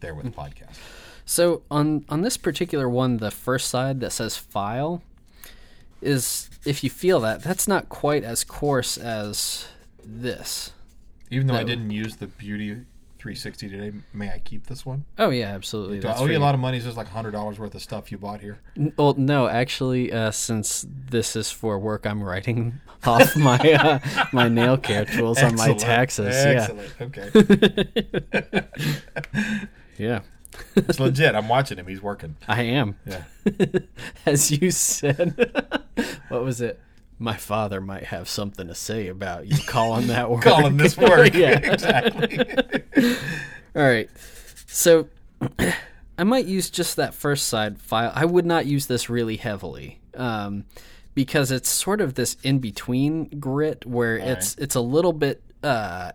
[0.00, 0.78] there with the podcast.
[1.24, 5.02] So on on this particular one, the first side that says file
[6.00, 9.66] is if you feel that, that's not quite as coarse as
[10.04, 10.72] this.
[11.30, 12.82] Even though I didn't use the Beauty
[13.18, 15.04] 360 today, may I keep this one?
[15.18, 16.00] Oh yeah, absolutely.
[16.00, 16.78] Do I owe you a lot of money?
[16.78, 18.58] Is this like $100 worth of stuff you bought here?
[18.76, 23.98] N- Well, no, actually, uh, since this is for work, I'm writing off my uh,
[24.32, 26.34] my nail care tools on my taxes.
[26.36, 26.94] Excellent.
[27.00, 27.30] Okay.
[28.32, 28.62] Yeah,
[29.98, 30.20] yeah,
[30.76, 31.34] it's legit.
[31.34, 31.86] I'm watching him.
[31.86, 32.36] He's working.
[32.48, 32.96] I am.
[33.06, 33.22] Yeah.
[34.26, 35.34] As you said,
[36.28, 36.80] what was it?
[37.18, 40.42] My father might have something to say about you calling that work.
[40.42, 41.34] Calling this work.
[41.34, 41.58] yeah.
[41.58, 42.38] exactly.
[43.74, 44.10] All right.
[44.66, 45.08] So
[46.18, 48.12] I might use just that first side file.
[48.14, 50.00] I would not use this really heavily.
[50.14, 50.64] Um,
[51.14, 56.12] because it's sort of this in between grit where it's it's a little bit uh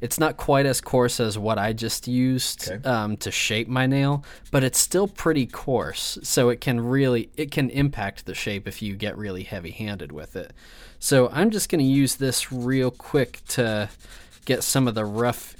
[0.00, 2.88] it's not quite as coarse as what I just used Okay.
[2.88, 6.18] um, to shape my nail, but it's still pretty coarse.
[6.22, 10.12] So it can really it can impact the shape if you get really heavy handed
[10.12, 10.52] with it.
[10.98, 13.88] So I'm just going to use this real quick to
[14.44, 15.54] get some of the rough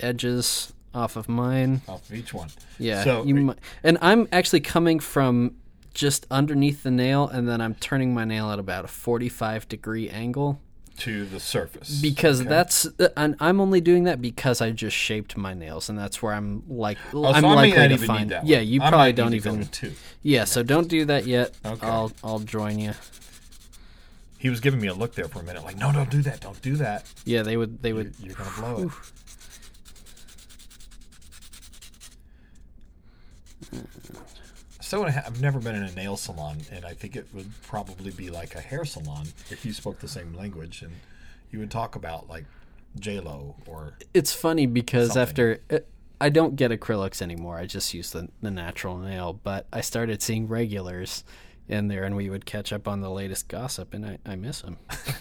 [0.00, 1.82] edges off of mine.
[1.88, 2.48] Off of each one.
[2.78, 5.56] Yeah, So you might, and I'm actually coming from
[5.92, 10.08] just underneath the nail, and then I'm turning my nail at about a 45 degree
[10.08, 10.60] angle.
[11.00, 12.00] To the surface.
[12.00, 12.48] because Okay.
[12.48, 16.22] that's uh, and I'm only doing that because I just shaped my nails, and that's
[16.22, 18.28] where I'm like Oh, I'm so likely to even find.
[18.28, 18.46] need that.
[18.46, 19.68] yeah, you I probably don't need even.
[20.22, 21.54] Yeah, so don't do that yet.
[21.64, 21.86] Okay.
[21.86, 22.92] I'll I'll join you.
[24.38, 26.40] He was giving me a look there for a minute, like, no, don't do that,
[26.40, 27.04] don't do that.
[27.26, 28.14] Yeah, they would they You're, would.
[28.22, 28.90] you're gonna blow it.
[34.90, 38.28] So I've never been in a nail salon, and I think it would probably be
[38.28, 40.90] like a hair salon if you spoke the same language, and
[41.52, 42.44] you would talk about like
[42.98, 45.22] J Lo or It's funny because Something.
[45.22, 45.78] after uh,
[46.20, 47.56] I don't get acrylics anymore.
[47.56, 51.22] I just use the the natural nail, but I started seeing regulars
[51.68, 54.62] in there, and we would catch up on the latest gossip, and I, I miss
[54.62, 54.76] them.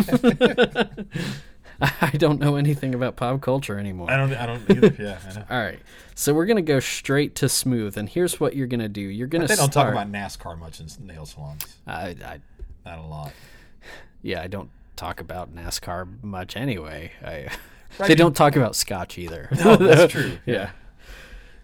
[2.01, 4.11] I don't know anything about pop culture anymore.
[4.11, 4.95] I don't I don't either.
[5.01, 5.45] yeah, I know.
[5.49, 5.79] All right,
[6.15, 9.01] so we're gonna go straight to smooth, and here's what you're gonna do.
[9.01, 9.93] You're gonna They don't start.
[9.95, 11.65] talk about NASCAR much in nail salons.
[11.87, 12.39] I, I,
[12.85, 13.31] Not a lot.
[14.21, 17.11] yeah, I don't talk about NASCAR much anyway.
[17.23, 17.47] I,
[17.97, 19.49] Right, they don't talk about Scotch either.
[19.51, 20.37] No, that's true.
[20.45, 20.69] yeah.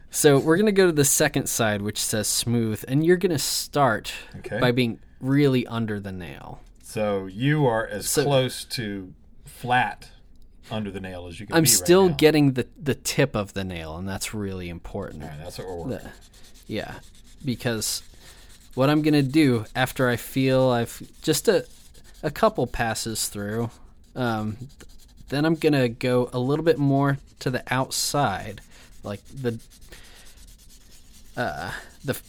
[0.09, 4.11] So we're gonna go to the second side, which says smooth, and you're gonna start
[4.37, 4.59] Okay.
[4.59, 6.61] by being really under the nail.
[6.81, 9.13] So you are as So- close to
[9.59, 10.09] flat
[10.71, 12.15] under the nail as you can I'm be right still now.
[12.15, 15.23] getting the the tip of the nail, and that's really important.
[15.23, 15.91] Right, that's what we're working.
[15.97, 16.11] The-
[16.67, 16.95] yeah,
[17.43, 18.01] because
[18.73, 21.65] what I'm gonna do after I feel I've just a
[22.23, 23.69] a couple passes through,
[24.15, 24.57] um,
[25.29, 28.61] then I'm gonna go a little bit more to the outside,
[29.03, 29.59] like the
[31.37, 31.71] uh
[32.03, 32.19] the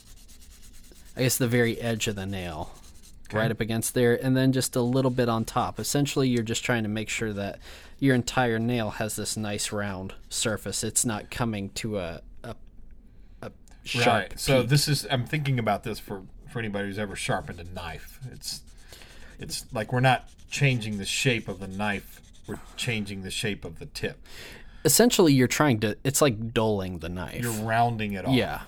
[1.17, 2.73] I guess the very edge of the nail.
[3.33, 5.79] Right up against there, and then just a little bit on top.
[5.81, 7.59] Essentially, you're just trying to make sure that
[7.99, 10.85] your entire nail has this nice round surface.
[10.85, 12.55] It's not coming to a a,
[13.43, 13.51] a
[13.85, 14.39] sharp Right.
[14.41, 14.71] So peak.
[14.71, 18.21] this is I'm thinking about this for for anybody who's ever sharpened a knife.
[18.33, 18.61] It's
[19.39, 22.21] it's like we're not changing the shape of the knife.
[22.47, 24.19] We're changing the shape of the tip.
[24.85, 25.97] essentially you're trying to.
[26.05, 27.43] It's like dulling the knife.
[27.43, 28.33] You're rounding it off.
[28.35, 28.61] yeah,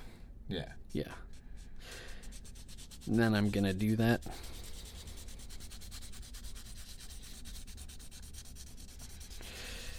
[0.49, 0.65] Yeah.
[0.93, 1.05] yeah.
[3.09, 4.21] And then I'm gonna do that.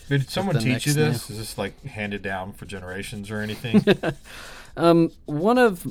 [0.07, 1.29] Did someone teach you this?
[1.29, 3.83] Is this like handed down for generations or anything?
[4.77, 5.85] Um, one of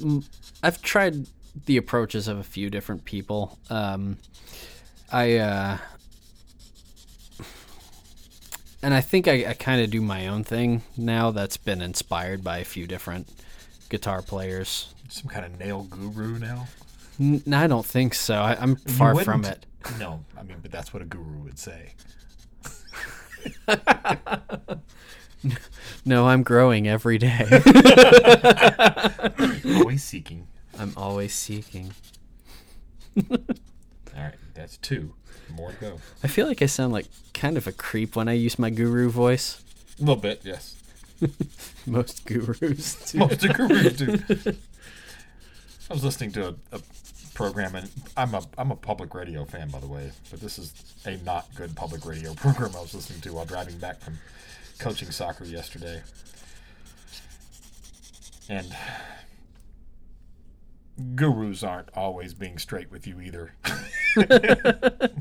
[0.63, 1.27] I've tried
[1.67, 3.59] the approaches of a few different people.
[3.69, 4.17] Um,
[5.13, 5.79] I uh,
[8.83, 11.31] and I think I, I kind of do my own thing now.
[11.31, 13.29] That's been inspired by a few different
[13.91, 14.95] guitar players.
[15.09, 16.69] Some kind of nail guru now?
[17.21, 18.35] N- I don't think so.
[18.37, 19.65] I, I'm far from it.
[19.99, 21.95] No, I mean, but that's what a guru would say.
[26.05, 27.45] No, I'm growing every day.
[29.77, 30.49] Always seeking.
[30.79, 31.93] I'm always seeking.
[33.31, 33.37] All
[34.17, 35.15] right, that's two.
[35.55, 35.99] More to go.
[36.25, 39.11] I feel like I sound like kind of a creep when I use my guru
[39.11, 39.63] voice.
[39.99, 40.77] A little bit, yes.
[41.87, 43.19] Most gurus do.
[43.19, 44.19] Most gurus do.
[45.91, 46.81] I was listening to a, a
[47.39, 50.75] program, and I'm a I'm a public radio fan, by the way, but this is
[51.07, 54.19] a not good public radio program I was listening to while driving back from
[54.81, 56.03] coaching soccer yesterday,
[58.49, 58.77] and
[61.15, 63.53] gurus aren't always being straight with you either.
[64.17, 65.13] the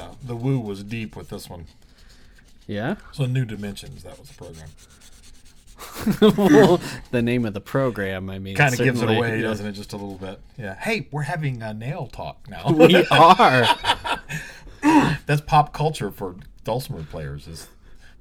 [0.00, 1.66] uh, the woo was deep with this one.
[2.66, 2.96] Yeah?
[3.12, 4.70] So New Dimensions, that was the program.
[6.20, 8.56] well, the name of the program, I mean.
[8.56, 9.42] Kind of gives it away, yeah.
[9.42, 9.72] doesn't it?
[9.72, 10.40] Just a little bit.
[10.56, 10.74] Yeah.
[10.74, 12.70] Hey, we're having a nail talk now.
[12.78, 13.66] We are.
[15.26, 17.46] That's pop culture for dulcimer players.
[17.48, 17.68] Is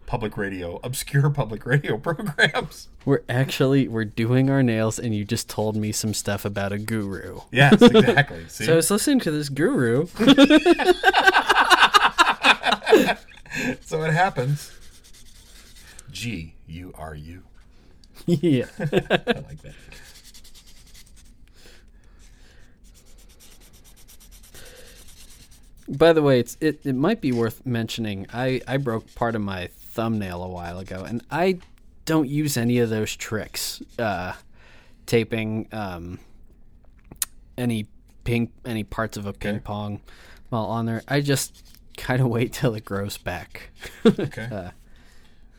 [0.06, 2.89] public radio, obscure public radio programs.
[3.06, 6.80] We're actually we're doing our nails, and you just told me some stuff about a
[6.80, 7.41] guru.
[7.52, 8.48] Yes, exactly.
[8.48, 10.08] See, So I was listening to this guru.
[13.82, 14.72] so it happens.
[16.17, 17.43] G U R U.
[18.25, 18.65] yeah.
[18.80, 19.75] I like that.
[25.88, 28.25] By the way, it's it, it might be worth mentioning.
[28.34, 31.60] I I broke part of my thumbnail a while ago, and I
[32.06, 33.84] don't use any of those tricks.
[33.99, 34.34] Uh,
[35.06, 36.19] taping um,
[37.60, 37.86] any
[38.23, 40.01] ping any parts of a ping pong
[40.49, 41.03] while on there.
[41.08, 41.63] I just
[41.95, 43.69] kind of wait till it grows back.
[44.03, 44.49] Okay.
[44.51, 44.71] Uh.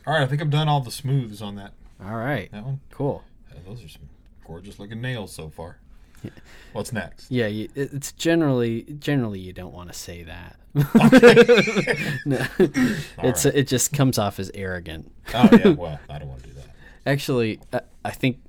[0.07, 2.79] All right, I think I've done all the smooths on that All right, that one.
[2.91, 3.23] cool.
[3.51, 4.09] Uh, those are some
[4.45, 5.77] gorgeous looking nails so far.
[6.73, 7.31] What's next?
[7.31, 10.55] Yeah, you, it's generally generally you don't want to say that.
[12.25, 12.45] No.
[12.59, 13.55] it's right.
[13.55, 15.11] it just comes off as arrogant.
[15.33, 15.69] Oh yeah.
[15.69, 16.67] Well, I don't want to do that.
[17.05, 18.39] Actually, uh, I think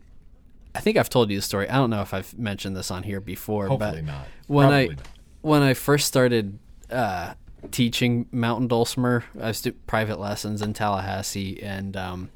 [0.74, 1.68] I think I've told you the story.
[1.68, 4.26] I don't know if I've mentioned this on here before, Hopefully but not.
[4.48, 4.98] when I not.
[5.40, 6.58] when I first started
[6.90, 7.34] uh,
[7.70, 9.24] teaching mountain dulcimer.
[9.40, 12.30] I was doing private lessons in Tallahassee, and um,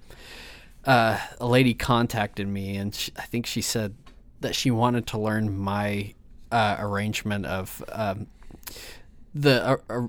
[0.84, 3.94] uh, a lady contacted me, and she, I think she said
[4.40, 6.14] that she wanted to learn my
[6.52, 8.26] uh, arrangement of um,
[9.34, 10.08] the uh,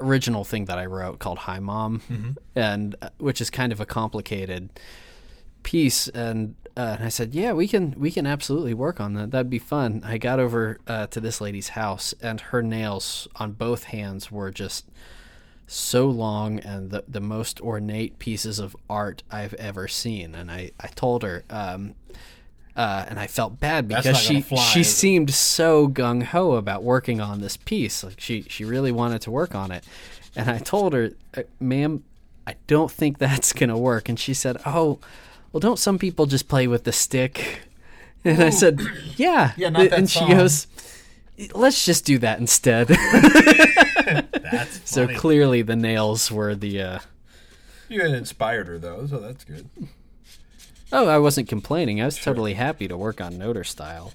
[0.00, 3.86] original thing that I wrote called "Hi Mom," and uh, which is kind of a
[3.86, 4.70] complicated
[5.62, 6.08] piece.
[6.08, 9.30] And, uh, and I said, "Yeah, we can we can absolutely work on that.
[9.30, 13.52] That'd be fun." I got over uh, to this lady's house, and her nails on
[13.52, 14.86] both hands were just
[15.72, 20.34] so long and the, the most ornate pieces of art I've ever seen.
[20.34, 21.94] And I, I told her, um,
[22.76, 27.20] uh, and I felt bad because she fly, she seemed so gung ho about working
[27.20, 28.02] on this piece.
[28.02, 29.84] Like she she really wanted to work on it,
[30.34, 32.02] and I told her, uh, "Ma'am,
[32.46, 35.00] I don't think that's gonna work." And she said, "Oh,
[35.52, 37.60] well, don't some people just play with the stick?"
[38.24, 38.80] And I said,
[39.16, 40.30] "Yeah." Yeah, not that and she song.
[40.30, 40.66] goes,
[41.54, 42.86] "Let's just do that instead."
[44.52, 46.80] That's so clearly, the nails were the.
[46.82, 46.98] Uh,
[47.88, 49.68] You had inspired her though, so that's good.
[50.92, 52.00] Oh, I wasn't complaining.
[52.00, 54.12] I was totally happy to work on Noter style.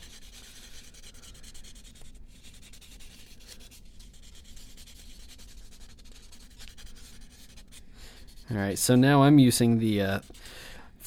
[8.50, 10.20] All right, so now I'm using the uh,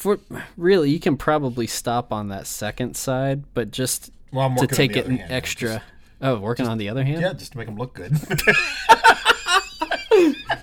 [0.00, 0.18] for
[0.56, 5.06] really you can probably stop on that second side, but just Well, to take it
[5.06, 5.82] an hand, extra.
[6.22, 7.20] oh, working on the other hand.
[7.20, 8.12] Yeah, just to make them look good.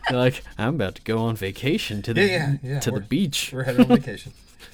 [0.09, 2.95] You're like I'm about to go on vacation to the Yeah, yeah, yeah, to the
[2.97, 3.51] we're- beach.
[3.53, 4.31] We're headed on vacation.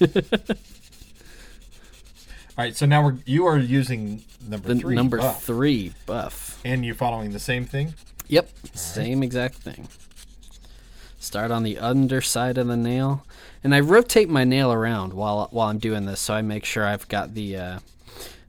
[2.56, 4.94] All right, so now we're you are using number The three.
[4.94, 6.60] number buff, three buff.
[6.64, 7.94] and you're following the same thing.
[8.28, 9.88] Yep, same exact thing.
[11.24, 13.24] Start on the underside of the nail,
[13.64, 16.84] and I rotate my nail around while while I'm doing this, so I make sure
[16.84, 17.78] I've got the uh,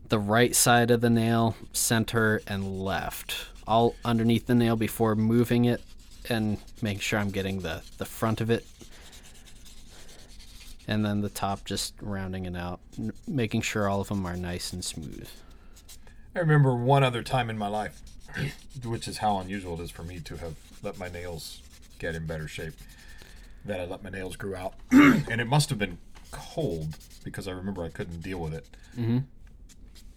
[0.09, 5.63] the right side of the nail, center, and left, all underneath the nail before moving
[5.63, 5.81] it,
[6.27, 8.65] and make sure I'm getting the the front of it,
[10.85, 14.35] and then the top just rounding it out, n- making sure all of them are
[14.35, 15.29] nice and smooth.
[16.35, 18.01] I remember one other time in my life,
[18.83, 21.61] which is how unusual it is for me to have let my nails
[21.99, 22.73] get in better shape.
[23.65, 25.97] That I let my nails grow out, and it must have been
[26.31, 28.67] cold because I remember I couldn't deal with it.
[28.95, 29.19] Mm-hmm.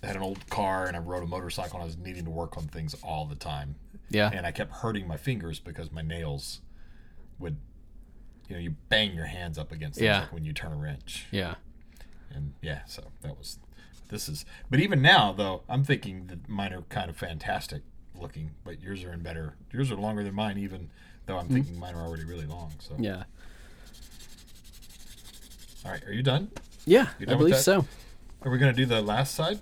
[0.02, 2.30] I had an old car and I rode a motorcycle and I was needing to
[2.30, 3.76] work on things all the time.
[4.10, 6.60] Yeah, and I kept hurting my fingers because my nails
[7.38, 7.56] would,
[8.48, 10.20] you know, you bang your hands up against them Yeah.
[10.20, 11.54] like when you turn a wrench, yeah.
[12.34, 13.58] and yeah, so that was,
[14.08, 17.82] this is, but even now though, I'm thinking that mine are kind of fantastic
[18.14, 20.90] looking, but yours are in better, yours are longer than mine, even
[21.28, 22.72] though I'm thinking mine are already really long.
[22.80, 22.96] So.
[22.98, 23.22] Yeah.
[25.84, 26.50] all right, are you done?
[26.84, 27.62] Yeah, You I done with believe that?
[27.62, 27.86] so.
[28.42, 29.60] Are we gonna do the last side?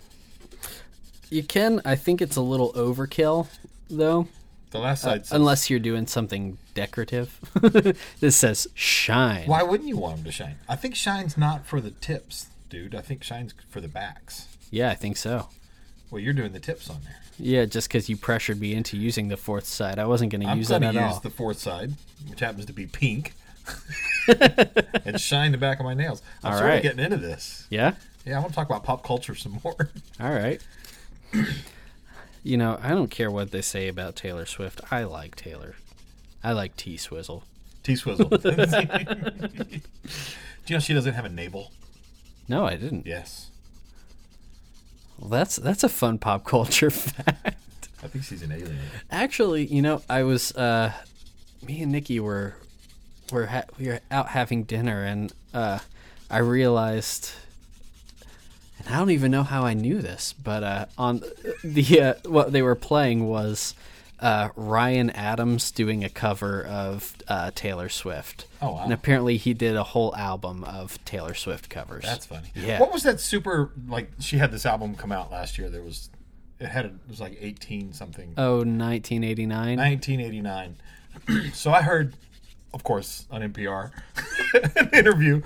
[1.28, 1.82] You can.
[1.84, 3.48] I think it's a little overkill,
[3.90, 4.28] though,
[4.70, 7.38] The last uh, side, says- unless you're doing something decorative.
[8.20, 9.46] this says shine.
[9.48, 10.56] why wouldn't you want them to shine?
[10.68, 12.94] I think shine's not for the tips, dude.
[12.94, 14.46] I think shine's for the backs.
[14.70, 15.48] Yeah, I think so.
[16.10, 17.16] Well, you're doing the tips on there.
[17.38, 20.54] Yeah, just because you pressured me into using the fourth side, I wasn't going to
[20.56, 21.20] use that going to at use all.
[21.20, 21.92] the fourth side,
[22.28, 23.34] which happens to be pink,
[25.04, 26.22] and shine the back of my nails.
[26.42, 26.76] I'm All sort right.
[26.76, 27.66] of getting into this.
[27.70, 27.92] Yeah.
[28.24, 29.90] Yeah, I want to talk about pop culture some more.
[30.20, 30.60] All right.
[32.42, 34.80] you know, I don't care what they say about Taylor Swift.
[34.90, 35.74] I like Taylor.
[36.42, 37.42] I like T Swizzle.
[37.82, 38.28] T Swizzle.
[38.30, 39.66] Do
[40.68, 41.70] you know she doesn't have a navel?
[42.48, 43.06] No, I didn't.
[43.06, 43.50] Yes.
[45.18, 47.88] Well, that's that's a fun pop culture fact.
[48.02, 48.78] I think she's an alien.
[49.10, 50.92] Actually, you know, I was uh
[51.66, 52.54] me and Nikki were
[53.32, 55.78] were ha- we were out having dinner and uh
[56.30, 57.30] I realized
[58.78, 61.22] and I don't even know how I knew this, but uh on
[61.64, 63.74] the uh, what they were playing was
[64.20, 68.46] uh, Ryan Adams doing a cover of uh, Taylor Swift.
[68.62, 68.84] Oh, wow.
[68.84, 72.04] And apparently he did a whole album of Taylor Swift covers.
[72.04, 72.50] That's funny.
[72.54, 72.80] Yeah.
[72.80, 74.10] What was that super like?
[74.20, 75.68] She had this album come out last year.
[75.68, 76.08] There was,
[76.58, 78.32] it had a, it was like eighteen something.
[78.38, 79.76] oh, 1989.
[79.78, 80.76] 1989.
[81.52, 82.14] so I heard,
[82.72, 83.90] of course, on NPR,
[84.76, 85.42] an interview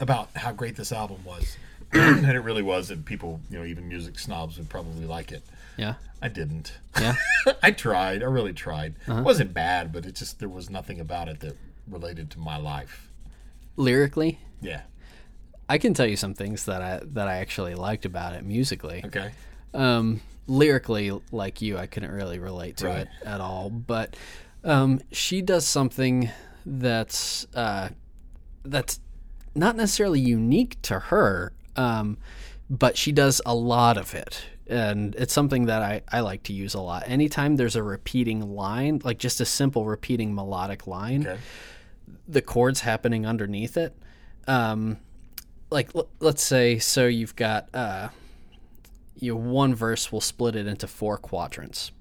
[0.00, 1.56] about how great this album was,
[1.92, 5.42] and it really was, and people, you know, even music snobs would probably like it.
[5.76, 5.94] Yeah.
[6.20, 6.72] I didn't.
[7.00, 7.14] Yeah.
[7.62, 8.22] I tried.
[8.22, 8.94] I really tried.
[9.08, 11.56] It wasn't bad, but it just there was nothing about it that
[11.88, 13.10] related to my life.
[13.76, 14.82] Lyrically, Yeah.
[15.68, 19.02] I can tell you some things that I that I actually liked about it musically.
[19.06, 19.30] Okay.
[19.72, 23.00] Um, lyrically, like you, I couldn't really relate to Right.
[23.02, 23.70] it at all.
[23.70, 24.14] But
[24.64, 26.28] um, she does something
[26.66, 27.88] that's uh,
[28.64, 29.00] that's
[29.54, 32.18] not necessarily unique to her, um,
[32.68, 34.44] but she does a lot of it.
[34.72, 37.04] And it's something that I, I like to use a lot.
[37.06, 41.40] Anytime there's a repeating line, like just a simple repeating melodic line, Okay.
[42.26, 43.94] the chords happening underneath it.
[44.48, 44.98] Um,
[45.70, 48.08] like l- let's say, so you've got uh,
[49.18, 51.92] you one verse will split it into four quadrants.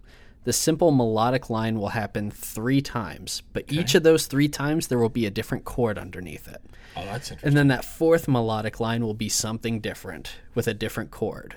[0.43, 4.97] The simple melodic line will happen three times, but each of those three times there
[4.97, 6.61] will be a different chord underneath it.
[6.97, 7.47] Oh, that's interesting.
[7.47, 11.55] And then that fourth melodic line will be something different with a different chord.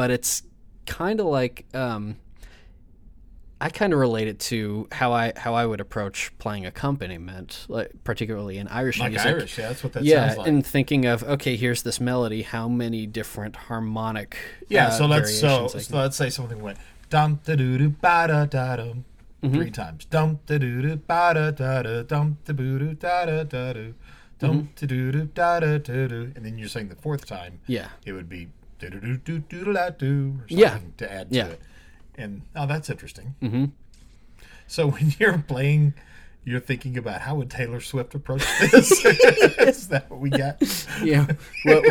[0.00, 0.42] But it's
[0.86, 2.16] kind of like um,
[3.60, 7.90] I kind of relate it to how I how I would approach playing accompaniment, like
[8.04, 9.26] particularly in Irish like music.
[9.28, 10.46] Irish, yeah, that's what that yeah, sounds like.
[10.46, 12.40] Yeah, and thinking of okay, here's this melody.
[12.40, 14.38] How many different harmonic?
[14.70, 16.78] yeah, uh, so let's so, so let's say something went
[17.10, 19.04] dum da doo doo ba da da dum
[19.42, 19.54] Mm-hmm.
[19.54, 20.04] three times.
[20.06, 23.72] Dum da doo doo ba da da da dum da boo doo da da da
[23.74, 23.94] doo
[24.38, 24.74] dum Mm-hmm.
[24.76, 27.88] da doo doo da da da doo and then you're saying the fourth time yeah,
[28.06, 28.48] it would be
[28.80, 30.78] do do do do do da do Yeah.
[30.98, 31.46] to add to Yeah.
[31.48, 31.60] it.
[32.16, 33.34] And oh, that's interesting.
[33.42, 33.64] Mm-hmm.
[34.66, 35.94] So when you're playing,
[36.44, 39.04] you're thinking about how would Taylor Swift approach this?
[39.04, 40.60] Is that what we got?
[41.02, 41.26] yeah.
[41.64, 41.84] What,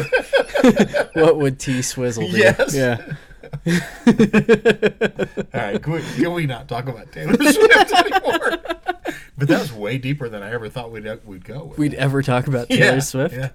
[1.13, 2.37] what would T Swizzle do?
[2.37, 2.75] Yes.
[2.75, 3.15] Yeah.
[3.43, 3.49] All
[5.53, 8.57] right, can we, can we not talk about Taylor Swift anymore?
[9.37, 11.65] But that was way deeper than I ever thought we'd we'd go.
[11.65, 13.35] With We'd ever talk about Taylor yeah, Swift?
[13.35, 13.49] Yeah.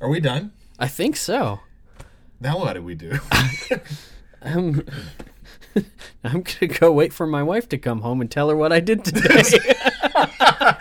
[0.00, 0.52] Are we done?
[0.78, 1.60] I think so.
[2.44, 3.18] Now what do we do?
[4.42, 4.86] I'm
[6.24, 8.80] I'm gonna go wait for my wife to come home and tell her what I
[8.80, 9.42] did today.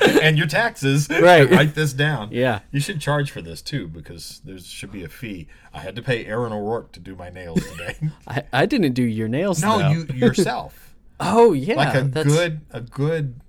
[0.22, 1.09] and your taxes.
[1.09, 1.49] Right.
[1.49, 2.30] Write this down.
[2.32, 2.59] yeah.
[2.72, 5.47] You should charge for this too, because there should be a fee.
[5.74, 7.95] I had to pay Aaron O'Rourke to do my nails today.
[8.28, 9.61] I, I didn't do your nails.
[9.61, 9.89] no, though.
[9.89, 11.76] you yourself, Oh yeah.
[11.76, 13.39] like a that's, good a good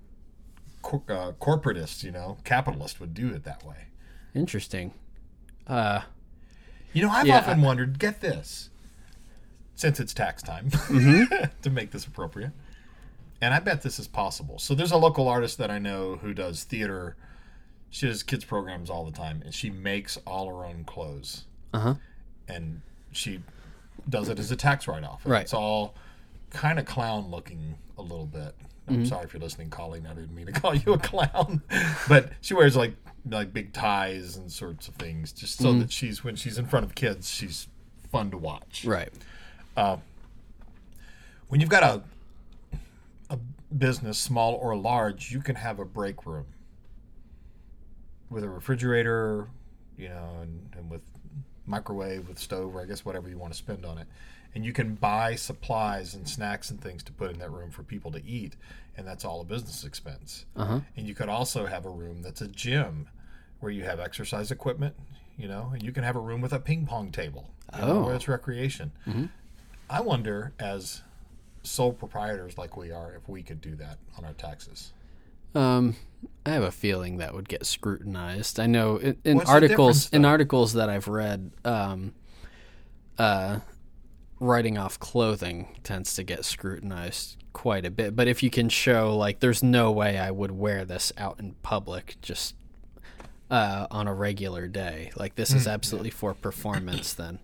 [0.83, 3.89] cor- uh, corporatist, you know, capitalist would do it that way.
[4.35, 4.93] Interesting.
[5.67, 6.03] Uh,
[6.95, 7.99] You know, I've Yeah, often wondered.
[7.99, 8.71] Get this,
[9.75, 11.45] since it's tax time, Mm-hmm.
[11.63, 12.53] to make this appropriate,
[13.41, 14.59] and I bet this is possible.
[14.59, 17.17] So there's a local artist that I know who does theater.
[17.91, 21.45] She does kids programs all the time, and she makes all her own clothes.
[21.75, 21.95] uh huh.
[22.49, 22.81] and
[23.13, 23.41] she
[24.09, 25.23] does it as a tax write-off.
[25.25, 25.43] Right.
[25.43, 25.95] It's all
[26.51, 28.55] kind of clown looking a little bit.
[28.87, 29.05] I'm Mm-hmm.
[29.07, 30.07] sorry if you're listening, Colleen.
[30.07, 31.63] I didn't mean to call you a clown,
[32.09, 32.95] but she wears like
[33.29, 35.73] like big ties and sorts of things, just Mm-hmm.
[35.73, 37.69] so that she's when she's in front of kids, she's
[38.11, 38.85] fun to watch.
[38.85, 39.11] Right.
[41.49, 42.03] When you've got a
[43.31, 43.39] a
[43.77, 46.47] business, small or large, you can have a break room
[48.31, 49.49] with a refrigerator,
[49.97, 51.03] you know, and, and with
[51.67, 54.07] microwave, with stove, or I guess whatever you want to spend on it.
[54.55, 57.83] And you can buy supplies and snacks and things to put in that room for
[57.83, 58.55] people to eat,
[58.97, 60.47] and that's all a business expense.
[60.57, 60.81] Uh-huh.
[60.97, 63.09] And you could also have a room that's a gym
[63.61, 64.95] where you have exercise equipment,
[65.37, 67.87] you know, and you can have a room with a ping pong table, you know,
[67.99, 68.05] Oh.
[68.05, 68.93] where it's recreation.
[69.91, 71.03] I wonder, as
[71.63, 74.93] sole proprietors like we are, if we could do that on our taxes.
[75.55, 75.97] Um,
[76.47, 78.59] I have a feeling that would get scrutinized.
[78.61, 82.13] I know in, in articles in articles that I've read, um,
[83.19, 83.61] uh,
[84.45, 88.15] writing off clothing tends to get scrutinized quite a bit.
[88.17, 91.55] But if you can show like, there's no way I would wear this out in
[91.63, 92.55] public, just
[93.51, 95.11] uh, on a regular day.
[95.17, 95.57] Like this Hmm.
[95.59, 97.13] is absolutely for performance.
[97.23, 97.39] then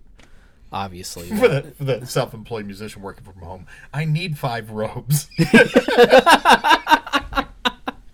[0.72, 5.28] obviously, For the, for the self-employed musician working from home, I need five robes.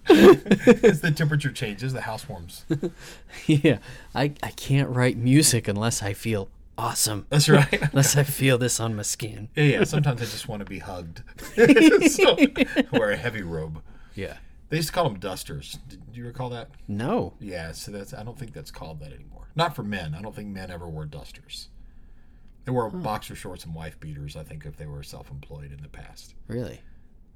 [0.08, 2.64] As the temperature changes, the house warms.
[3.46, 3.78] yeah,
[4.14, 6.48] I I can't write music unless I feel
[6.78, 7.26] awesome.
[7.28, 7.80] That's right.
[7.92, 9.48] Unless I feel this on my skin.
[9.54, 9.84] Yeah, yeah.
[9.84, 11.22] Sometimes I just want to be hugged.
[12.10, 12.36] so,
[12.92, 13.82] wear a heavy robe.
[14.14, 14.38] Yeah.
[14.68, 15.78] They used to call them dusters.
[15.88, 16.70] Do you recall that?
[16.88, 17.34] No.
[17.40, 17.72] Yeah.
[17.72, 18.12] So that's.
[18.12, 19.48] I don't think that's called that anymore.
[19.54, 20.14] Not for men.
[20.14, 21.68] I don't think men ever wore dusters.
[22.64, 24.36] They wore boxer shorts and wife beaters.
[24.36, 26.34] I think if they were self-employed in the past.
[26.48, 26.80] Really?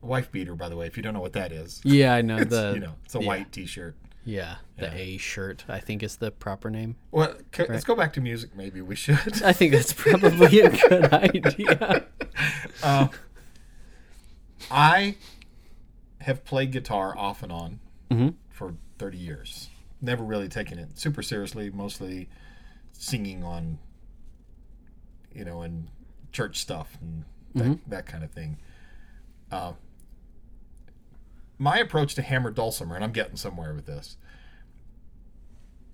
[0.02, 2.38] Wife beater, by the way, if you don't know what that is, Yeah, I know
[2.38, 2.72] it's, the.
[2.74, 3.26] you know, it's a yeah.
[3.26, 3.94] white T-shirt.
[4.24, 4.94] Yeah, the Yeah.
[4.94, 5.64] A shirt.
[5.68, 6.96] I think is the proper name.
[7.10, 8.54] Well, c- let's go back to music.
[8.54, 9.42] Maybe we should.
[9.42, 12.06] I think that's probably a good idea.
[12.82, 13.08] Uh,
[14.70, 15.16] I
[16.20, 18.34] have played guitar off and on Mhm.
[18.50, 19.68] for 30 years.
[20.00, 22.28] Never really taken it super seriously, mostly
[22.92, 23.78] singing on,
[25.34, 25.88] you know, and
[26.32, 28.58] church stuff and that, that kind of thing.
[29.50, 29.72] Uh,
[31.60, 34.16] my approach to hammer dulcimer, and I'm getting somewhere with this,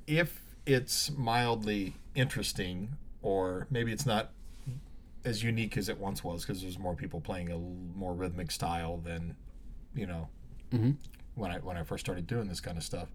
[0.06, 2.90] if it's mildly interesting,
[3.20, 4.30] or maybe it's not
[5.24, 8.96] as unique as it once was because there's more people playing a more rhythmic style
[8.98, 9.34] than
[9.92, 10.28] you know
[10.72, 10.96] Mhm.
[11.34, 13.08] when I when I first started doing this kind of stuff.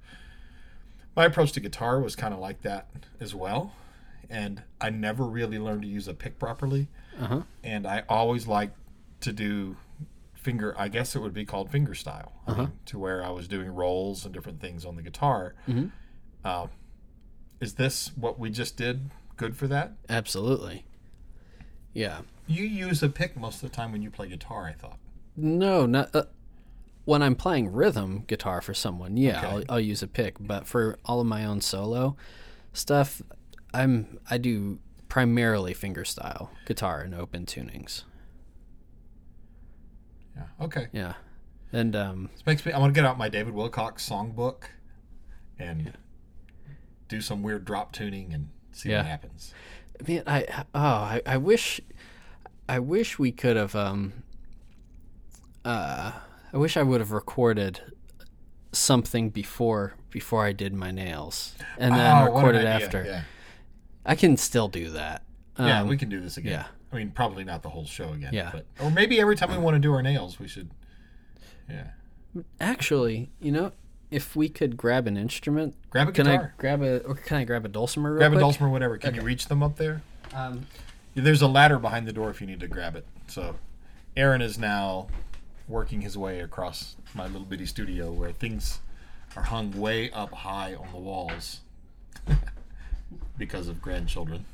[1.15, 2.89] My approach to guitar was kind of like that
[3.21, 3.73] as well,
[4.29, 6.89] and I never really learned to use a pick properly.
[7.17, 7.43] Uh-huh.
[7.63, 8.75] And I always liked
[9.21, 9.77] to do
[10.41, 10.75] finger.
[10.77, 13.69] I guess it would be called finger style, I mean, to where I was doing
[13.69, 15.55] rolls and different things on the guitar.
[16.43, 16.67] Uh,
[17.59, 19.09] is this what we just did?
[19.37, 19.93] Good for that?
[20.09, 20.85] Absolutely.
[21.93, 22.21] Yeah.
[22.47, 24.65] You use a pick most of the time when you play guitar.
[24.67, 24.97] I thought.
[25.37, 26.23] No, not uh,
[27.05, 29.17] when I'm playing rhythm guitar for someone.
[29.17, 29.47] Yeah, Okay.
[29.47, 30.35] I'll, I'll use a pick.
[30.39, 32.15] But for all of my own solo
[32.73, 33.21] stuff,
[33.73, 38.03] I'm I do primarily fingerstyle guitar and open tunings.
[40.35, 40.43] Yeah.
[40.61, 40.87] Okay.
[40.93, 41.13] Yeah,
[41.73, 42.71] and um, This makes me.
[42.71, 44.63] I want to get out my David Wilcox songbook
[45.59, 45.93] and
[47.07, 48.97] do some weird drop tuning and see Yeah.
[48.97, 49.53] what happens.
[50.07, 51.81] man, I mean, I oh, I, I wish,
[52.69, 54.13] I wish we could have um,
[55.65, 56.11] uh,
[56.53, 57.81] I wish I would have recorded
[58.71, 63.03] something before before I did my nails and then Oh, what an recorded after.
[63.05, 63.21] Yeah.
[64.05, 65.23] I can still do that.
[65.59, 66.51] yeah, Um, we can do this again.
[66.53, 66.65] yeah.
[66.91, 68.33] I mean, probably not the whole show again.
[68.33, 68.51] Yeah.
[68.51, 70.69] But or maybe every time we want to do our nails, we should.
[71.69, 71.87] Yeah.
[72.59, 73.71] Actually, you know,
[74.09, 76.53] if we could grab an instrument, Grab a can guitar.
[76.57, 78.11] I grab a or can I grab a dulcimer?
[78.11, 78.97] Real Grab a dulcimer, whatever.
[78.97, 80.01] Can you reach them up there?
[80.33, 80.67] Um,
[81.15, 83.05] There's a ladder behind the door if you need to grab it.
[83.27, 83.55] So,
[84.15, 85.07] Aaron is now
[85.67, 88.79] working his way across my little bitty studio where things
[89.35, 91.61] are hung way up high on the walls
[93.37, 94.45] because of grandchildren.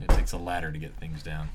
[0.00, 1.48] It takes a ladder to get things down.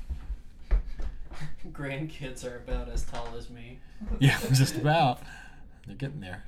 [1.72, 3.78] grandkids are about as tall as me.
[4.18, 5.20] Yeah, just about.
[5.86, 6.44] They're getting there.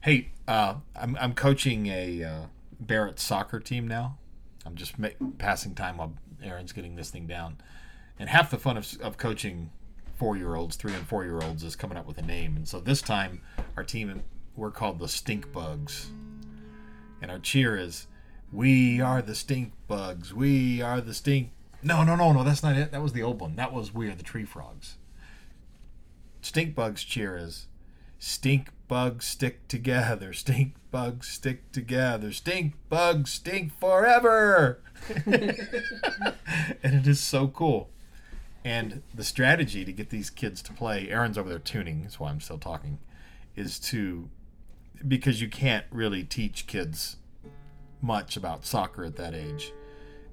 [0.00, 2.40] Hey, uh, I'm I'm coaching a uh,
[2.78, 4.18] Barrett soccer team now.
[4.64, 5.08] I'm just ma-
[5.38, 7.56] passing time while Aaron's getting this thing down.
[8.18, 9.70] And half the fun of, of coaching
[10.14, 12.56] four year olds, three and four year olds, is coming up with a name.
[12.56, 13.42] And so this time,
[13.76, 14.22] our team
[14.56, 16.10] we're called the Stink Bugs,
[17.20, 18.06] and our cheer is,
[18.56, 20.32] "We are the Stink Bugs.
[20.32, 21.50] We are the Stink."
[21.82, 22.42] No, no, no, no.
[22.42, 22.90] That's not it.
[22.90, 23.54] That was the old one.
[23.56, 24.96] That was We Are the Tree Frogs.
[26.40, 27.66] Stink bugs cheer is
[28.18, 34.80] stink bugs stick together, stink bugs stick together, stink bugs stink forever.
[35.26, 35.54] and
[36.82, 37.90] it is so cool.
[38.64, 42.30] And the strategy to get these kids to play, Aaron's over there tuning, that's why
[42.30, 42.98] I'm still talking,
[43.54, 44.28] is to
[45.06, 47.16] because you can't really teach kids
[48.06, 49.72] much about soccer at that age,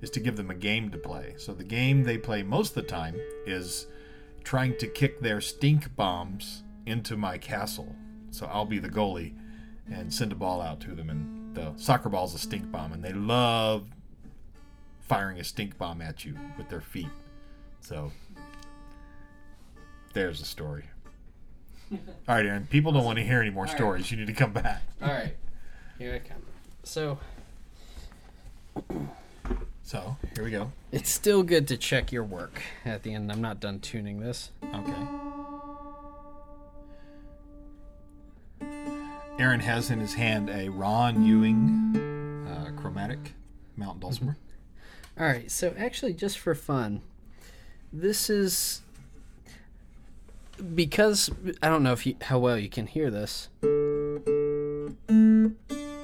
[0.02, 1.34] is to give them a game to play.
[1.38, 3.16] So the game they play most of the time
[3.46, 3.88] is
[4.44, 7.96] trying to kick their stink bombs into my castle.
[8.32, 9.34] So I'll be the goalie
[9.92, 11.10] and send a ball out to them.
[11.10, 13.88] And the soccer ball is a stink bomb, and they love
[15.02, 17.10] firing a stink bomb at you with their feet.
[17.82, 18.12] So
[20.14, 20.86] there's a story.
[21.92, 22.68] All right, Aaron.
[22.70, 23.76] People don't want to hear any more right.
[23.76, 24.12] stories.
[24.12, 24.82] You need to come back.
[25.02, 25.36] All right,
[25.98, 26.42] here I come.
[26.84, 27.20] So
[29.86, 30.72] So here we go.
[30.94, 33.30] it's still good to check your work at the end.
[33.32, 34.50] I'm not done tuning this.
[34.74, 34.94] Okay.
[39.38, 43.34] Aaron has in his hand a Ron Ewing uh, chromatic
[43.76, 44.38] mountain dulcimer.
[45.20, 47.02] All right, so actually, just for fun,
[47.92, 48.82] this is
[50.76, 51.30] because
[51.62, 53.50] I don't know if you how well you can hear this.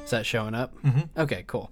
[0.04, 0.76] Is that showing up?
[0.84, 1.20] Mm-hmm.
[1.20, 1.72] Okay, cool.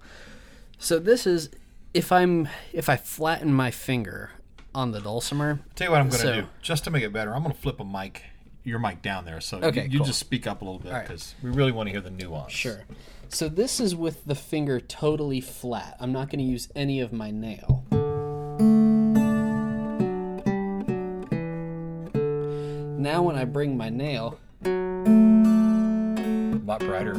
[0.78, 1.50] So this is
[1.94, 4.30] if I'm if I flatten my finger
[4.74, 5.60] on the dulcimer.
[5.74, 7.34] Tell you what I'm going to So- do, just to make it better.
[7.34, 8.22] I'm going to flip a mic,
[8.64, 10.06] your mic down there, so Okay, you, you cool.
[10.06, 11.02] just speak up a little bit right.
[11.02, 12.52] because we really want to hear the nuance.
[12.52, 12.82] Sure.
[13.30, 15.96] So this is with the finger totally flat.
[16.00, 17.84] I'm not going to use any of my nail.
[23.00, 24.68] Now when I bring my nail, A
[26.66, 27.14] lot brighter.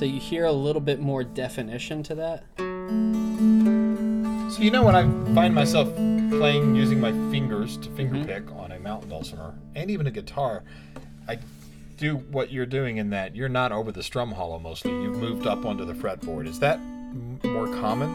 [0.00, 2.42] So you hear a little bit more definition to that.
[2.56, 2.62] So
[4.62, 5.02] you know when I
[5.34, 8.24] find myself playing using my fingers to finger Mm-hmm.
[8.24, 10.62] pick on a mountain dulcimer and even a guitar,
[11.28, 11.38] I
[11.98, 14.90] do what you're doing in that you're not over the strum hollow mostly.
[14.90, 16.48] You've moved up onto the fretboard.
[16.48, 18.08] Is that m- more common?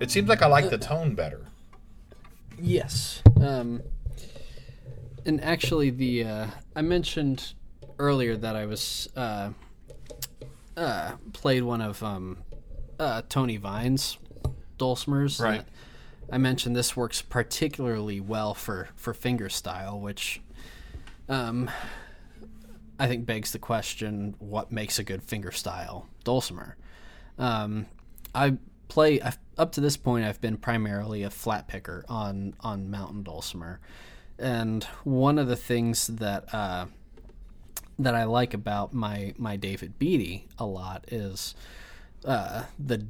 [0.00, 1.46] It seems like I like the tone better.
[2.60, 3.22] Yes.
[3.40, 3.82] Um,
[5.24, 7.52] and actually, the uh, I mentioned
[8.00, 9.50] earlier that I was uh,
[10.76, 12.38] uh, played one of um,
[12.98, 14.18] uh, Tony Vine's
[14.78, 15.40] dulcimers.
[15.40, 15.64] Right.
[16.30, 20.40] I mentioned this works particularly well for for fingerstyle, which
[21.28, 21.70] um,
[22.98, 26.76] I think begs the question: what makes a good fingerstyle dulcimer?
[27.38, 27.86] Um,
[28.34, 28.56] I
[28.88, 30.24] play I've, up to this point.
[30.24, 33.80] I've been primarily a flat picker on on mountain dulcimer,
[34.38, 36.86] and one of the things that uh,
[37.98, 41.54] that I like about my my David Beatty a lot is
[42.24, 43.06] uh, the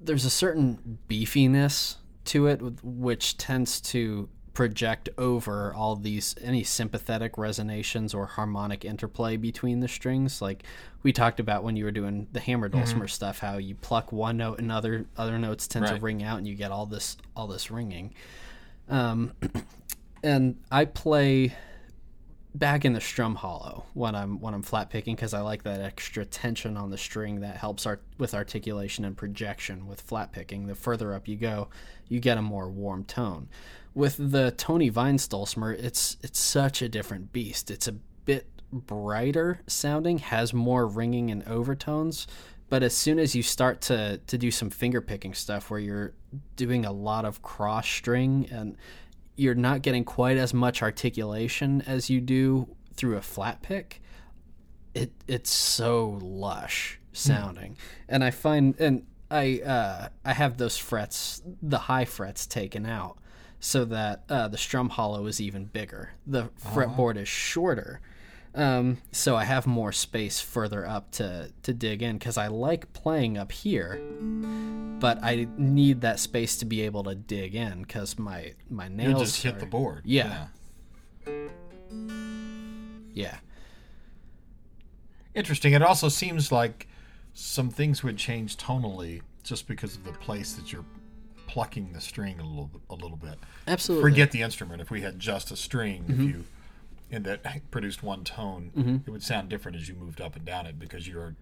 [0.00, 1.96] there's a certain beefiness
[2.26, 9.36] to it, which tends to project over all these any sympathetic resonations or harmonic interplay
[9.36, 10.62] between the strings like
[11.02, 13.08] we talked about when you were doing the hammer dulcimer mm-hmm.
[13.08, 15.96] stuff how you pluck one note and other other notes tend right.
[15.96, 18.14] to ring out and you get all this all this ringing
[18.88, 19.30] um,
[20.22, 21.54] and i play
[22.58, 25.80] back in the strum hollow when I'm when I'm flat picking because I like that
[25.80, 30.66] extra tension on the string that helps art- with articulation and projection with flat picking.
[30.66, 31.68] The further up you go,
[32.08, 33.48] you get a more warm tone.
[33.94, 37.70] With the Tony dulcimer, it's it's such a different beast.
[37.70, 37.92] It's a
[38.24, 42.26] bit brighter sounding, has more ringing and overtones,
[42.68, 46.14] but as soon as you start to to do some finger picking stuff where you're
[46.56, 48.76] doing a lot of cross string and
[49.36, 54.02] you're not getting quite as much articulation as you do through a flat pick.
[54.94, 57.78] It it's so lush sounding, mm.
[58.08, 63.18] and I find and I uh, I have those frets, the high frets taken out,
[63.60, 66.12] so that uh, the strum hollow is even bigger.
[66.26, 66.74] The uh-huh.
[66.74, 68.00] fretboard is shorter,
[68.56, 72.92] um, so I have more space further up to to dig in because I like
[72.94, 74.00] playing up here,
[74.98, 79.12] but I need that space to be able to dig in because my my nails
[79.12, 80.02] you just hit the board.
[80.04, 80.46] Yeah.
[81.26, 81.32] yeah.
[83.12, 83.36] Yeah.
[85.34, 85.74] Interesting.
[85.74, 86.88] It also seems like
[87.34, 90.84] some things would change tonally just because of the place that you're
[91.46, 93.38] plucking the string a little a little bit.
[93.66, 94.10] Absolutely.
[94.10, 94.80] Forget the instrument.
[94.80, 96.12] If we had just a string, mm-hmm.
[96.12, 96.44] if you
[97.10, 98.96] and that produced one tone, mm-hmm.
[99.06, 101.34] it would sound different as you moved up and down it because you're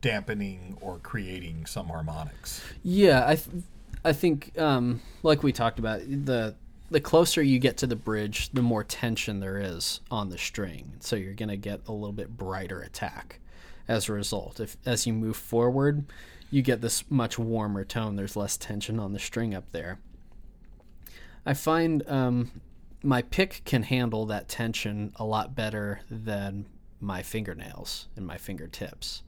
[0.00, 2.62] dampening or creating some harmonics.
[2.82, 3.64] Yeah, I th-
[4.04, 6.54] I think um, like we talked about the
[6.90, 10.92] the closer you get to the bridge, the more tension there is on the string.
[11.00, 13.38] So you're going to get a little bit brighter attack
[13.88, 14.60] as a result.
[14.60, 16.04] If as you move forward,
[16.50, 18.16] you get this much warmer tone.
[18.16, 20.00] There's less tension on the string up there.
[21.46, 22.60] I find um,
[23.02, 26.66] my pick can handle that tension a lot better than
[27.00, 29.22] my fingernails and my fingertips.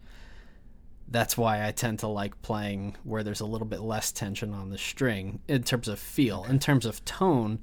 [1.09, 4.71] That's why I tend to like playing where there's a little bit less tension on
[4.71, 6.45] the string in terms of feel.
[6.45, 7.59] In terms of tone,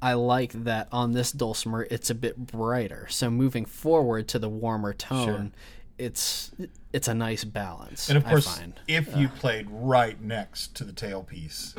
[0.00, 3.06] I like that on this dulcimer it's a bit brighter.
[3.10, 5.50] So moving forward to the warmer tone, sure.
[5.98, 6.52] it's
[6.92, 8.08] it's a nice balance.
[8.08, 11.76] And of course, if you uh, played right next to the tailpiece,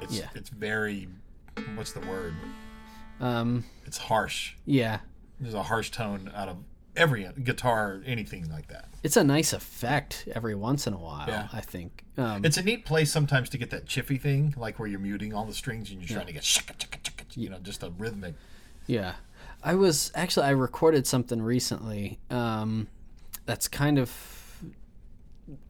[0.00, 0.28] it's yeah.
[0.34, 1.08] it's very
[1.74, 2.34] what's the word?
[3.22, 4.54] Um, it's harsh.
[4.66, 4.98] Yeah.
[5.40, 6.58] There's a harsh tone out of
[6.96, 8.88] every guitar, anything like that.
[9.02, 11.26] It's a nice effect every once in a while.
[11.26, 11.48] Yeah.
[11.52, 14.88] I think um, it's a neat place sometimes to get that chiffy thing, like where
[14.88, 16.26] you're muting all the strings and you're trying yeah.
[16.26, 18.34] to get shaka, shaka, shaka, you know just a rhythmic.
[18.86, 19.14] Yeah,
[19.62, 22.18] I was actually I recorded something recently.
[22.30, 22.88] Um,
[23.46, 24.62] that's kind of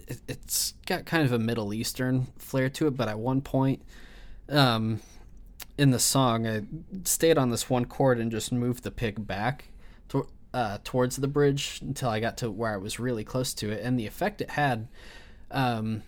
[0.08, 3.82] it, has got kind of a Middle Eastern flair to it, but at one point,
[4.48, 5.00] um,
[5.82, 6.62] in the song, I
[7.02, 9.64] stayed on this one chord and just moved the pick back
[10.10, 13.72] to, uh, towards the bridge until I got to where I was really close to
[13.72, 14.86] it, and the effect it had
[15.50, 16.04] um,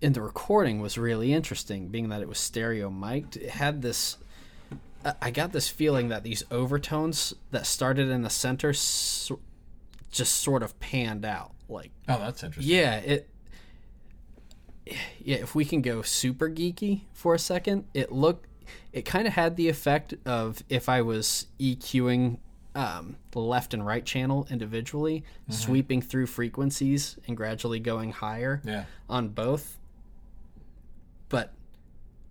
[0.00, 3.36] in the recording was really interesting, being that it was stereo mic'd.
[3.36, 4.18] It had this.
[5.22, 9.38] I got this feeling that these overtones that started in the center so,
[10.10, 11.92] just sort of panned out, like.
[12.08, 12.74] Oh, that's interesting.
[12.74, 13.28] Yeah, it
[15.20, 18.48] yeah, if we can go super geeky for a second, it looked
[18.96, 22.38] it kind of had the effect of if I was EQing
[22.74, 25.52] um, the left and right channel individually, mm-hmm.
[25.52, 28.86] sweeping through frequencies and gradually going higher yeah.
[29.10, 29.78] on both,
[31.28, 31.52] but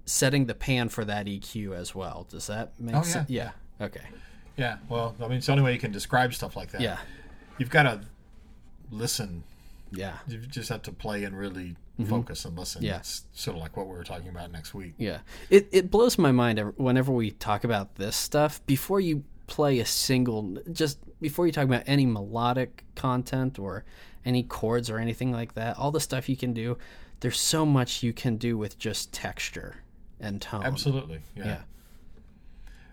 [0.06, 2.26] setting the pan for that EQ as well.
[2.32, 3.30] Does that make oh, sense?
[3.30, 3.52] Yeah.
[3.80, 3.86] yeah.
[3.86, 4.06] Okay.
[4.58, 4.78] Yeah.
[4.90, 6.82] Well, I mean, it's the only way you can describe stuff like that.
[6.82, 6.98] Yeah.
[7.60, 8.02] You've got to
[8.90, 9.44] listen.
[9.92, 10.18] Yeah.
[10.28, 12.10] You just have to play and really mm-hmm.
[12.10, 12.84] focus and listen.
[12.84, 12.98] Yeah.
[12.98, 14.94] It's sort of like what we were talking about next week.
[14.98, 15.20] Yeah.
[15.50, 18.66] It, it blows my mind whenever we talk about this stuff.
[18.66, 23.86] Before you play a single, just before you talk about any melodic content or
[24.26, 26.78] any chords or anything like that, all the stuff you can do,
[27.22, 29.78] there's so much you can do with just texture
[30.20, 30.64] and tone.
[30.64, 31.22] Absolutely.
[31.36, 31.46] Yeah.
[31.46, 31.62] yeah.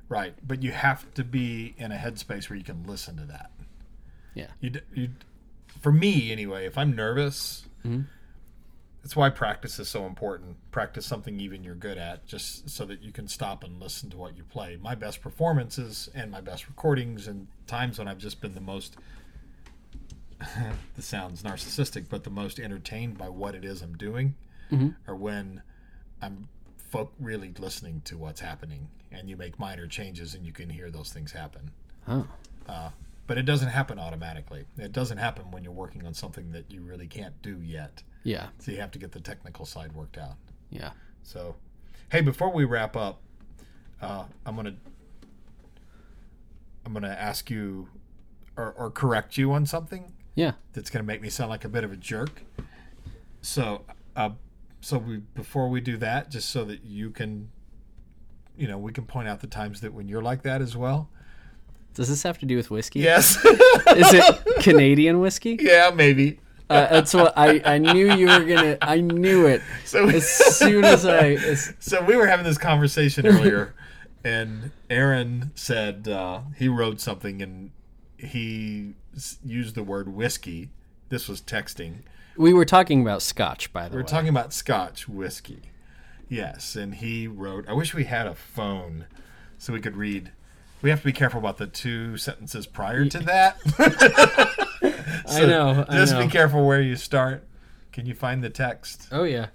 [0.08, 0.34] Right.
[0.46, 3.50] But you have to be in a headspace where you can listen to that.
[4.34, 4.48] Yeah.
[4.60, 5.08] You, you,
[5.80, 8.02] for me, anyway, if I'm nervous, mm-hmm
[9.02, 10.56] that's why practice is so important.
[10.70, 14.16] Practice something even you're good at, just so that you can stop and listen to
[14.16, 14.78] what you play.
[14.80, 18.96] My best performances and my best recordings, and times when I've just been the most.
[20.96, 24.34] this sounds narcissistic, but the most entertained by what it is I'm doing,
[24.70, 24.90] mm-hmm.
[25.08, 25.62] are when
[26.20, 26.48] I'm
[26.90, 30.90] fo- really listening to what's happening, and you make minor changes, and you can hear
[30.90, 31.72] those things happen.
[32.06, 32.26] Oh.
[32.68, 32.90] Uh,
[33.26, 34.64] but it doesn't happen automatically.
[34.78, 38.02] It doesn't happen when you're working on something that you really can't do yet.
[38.24, 38.48] Yeah.
[38.58, 40.36] So you have to get the technical side worked out.
[40.70, 40.90] Yeah.
[41.22, 41.54] So,
[42.10, 43.20] hey, before we wrap up,
[44.00, 44.74] uh, I'm gonna
[46.84, 47.88] I'm gonna ask you
[48.56, 50.52] or, or correct you on something Yeah.
[50.72, 52.42] that's gonna make me sound like a bit of a jerk.
[53.40, 53.84] So,
[54.16, 54.30] uh,
[54.80, 57.50] so we before we do that, just so that you can,
[58.56, 61.08] you know, we can point out the times that when you're like that as well.
[61.94, 63.00] Does this have to do with whiskey?
[63.00, 63.36] Yes.
[63.44, 65.58] Is it Canadian whiskey?
[65.60, 66.38] yeah, maybe.
[66.70, 68.78] Uh, that's what I, I knew you were gonna.
[68.80, 71.32] I knew it So as soon as I.
[71.34, 73.74] As, So we were having this conversation earlier,
[74.24, 77.72] and Aaron said uh, he wrote something and
[78.16, 80.70] he s- used the word whiskey.
[81.10, 82.04] This was texting.
[82.38, 83.96] we were talking about Scotch, by the way.
[83.98, 85.60] We are talking about Scotch whiskey.
[86.30, 87.68] Yes, and he wrote.
[87.68, 89.04] I wish we had a phone
[89.58, 90.30] so we could read.
[90.82, 93.56] We have to be careful about the two sentences prior to that.
[95.28, 95.84] I know.
[95.88, 96.24] I Just know.
[96.24, 97.46] be careful where you start.
[97.92, 99.08] Can you find the text?
[99.12, 99.46] Oh yeah.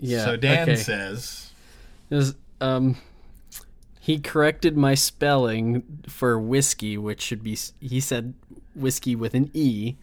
[0.00, 0.24] Yeah.
[0.24, 0.76] So Dan okay.
[0.76, 1.50] says,
[2.08, 2.96] was, um,
[4.00, 7.58] he corrected my spelling for whiskey, which should be.
[7.80, 8.34] He said
[8.74, 9.96] whiskey with an e.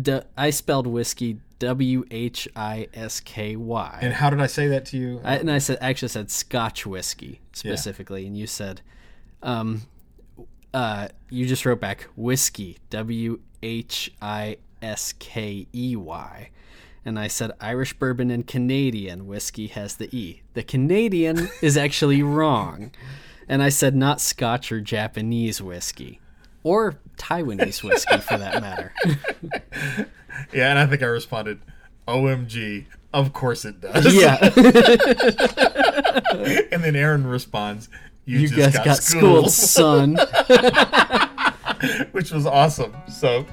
[0.00, 3.98] D- I spelled whiskey W H I S K Y.
[4.02, 5.20] and how did I say that to you?
[5.24, 8.82] I- And I said actually said Scotch whiskey specifically, and you said,
[9.42, 9.82] um,
[10.72, 16.50] uh, you just wrote back whiskey W H I S K E Y.
[17.04, 20.42] And I said Irish bourbon and Canadian whiskey has the E.
[20.54, 22.92] The Canadian is actually wrong.
[23.48, 26.20] And I said not Scotch or Japanese whiskey.
[26.62, 28.94] Or Taiwanese whiskey for that matter.
[30.52, 31.60] Yeah, and I think I responded,
[32.08, 34.38] "OMG, of course it does." yeah.
[36.72, 37.88] and then Aaron responds,
[38.24, 40.16] "You, You just guys got, got schooled," schooled, son.
[42.12, 42.94] which was awesome.
[43.08, 43.46] So,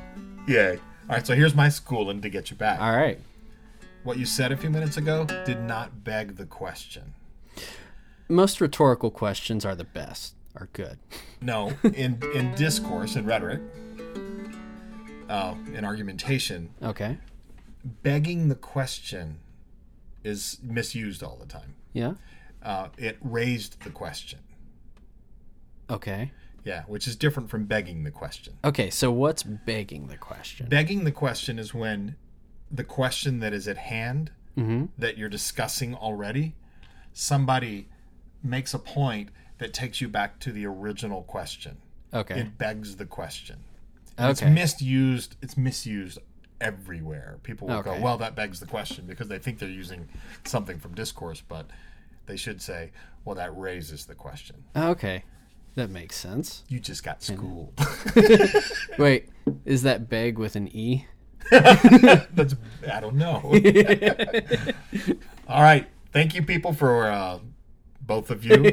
[0.48, 0.78] yay!
[1.10, 2.80] All right, so here's my schooling to get you back.
[2.80, 3.20] All right.
[4.04, 7.14] What you said a few minutes ago did not beg the question.
[8.30, 11.00] Most rhetorical questions are the best, are good.
[11.42, 13.62] No, in in discourse and rhetoric,
[15.30, 17.18] uh, in argumentation, Okay.
[18.04, 19.40] begging the question
[20.24, 21.76] is misused all the time.
[21.94, 22.16] Yeah.
[22.62, 24.40] Uh, it raised the question.
[25.90, 26.32] Okay.
[26.64, 28.54] Yeah, which is different from begging the question.
[28.64, 30.68] Okay, so what's begging the question?
[30.68, 32.16] Begging the question is when
[32.70, 34.86] the question that is at hand Mm-hmm.
[34.98, 36.54] that you're discussing already,
[37.14, 37.88] somebody
[38.44, 41.78] makes a point that takes you back to the original question.
[42.14, 42.40] Okay.
[42.42, 43.60] It begs the question.
[44.18, 45.38] And It's misused.
[45.42, 46.18] It's misused
[46.60, 47.38] everywhere.
[47.44, 47.96] People will Okay.
[47.96, 50.10] go, "Well, that begs the question," because they think they're using
[50.44, 51.70] something from discourse, but
[52.26, 52.92] they should say,
[53.24, 55.24] "Well, that raises the question." Okay.
[55.76, 56.64] That makes sense.
[56.68, 57.74] You just got schooled.
[58.98, 59.30] Wait,
[59.66, 61.06] is that beg with an E?
[61.52, 62.56] That's
[62.92, 63.42] I don't know.
[65.48, 67.40] All right, thank you, people, for uh,
[68.02, 68.72] both of you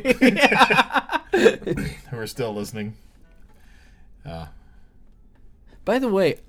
[2.10, 2.96] who are still listening.
[4.24, 4.46] Uh,
[5.84, 6.40] By the way,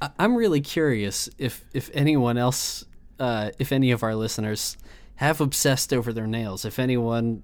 [0.00, 2.84] I- I'm really curious if if anyone else,
[3.20, 4.76] uh, if any of our listeners
[5.16, 7.42] have obsessed over their nails, if anyone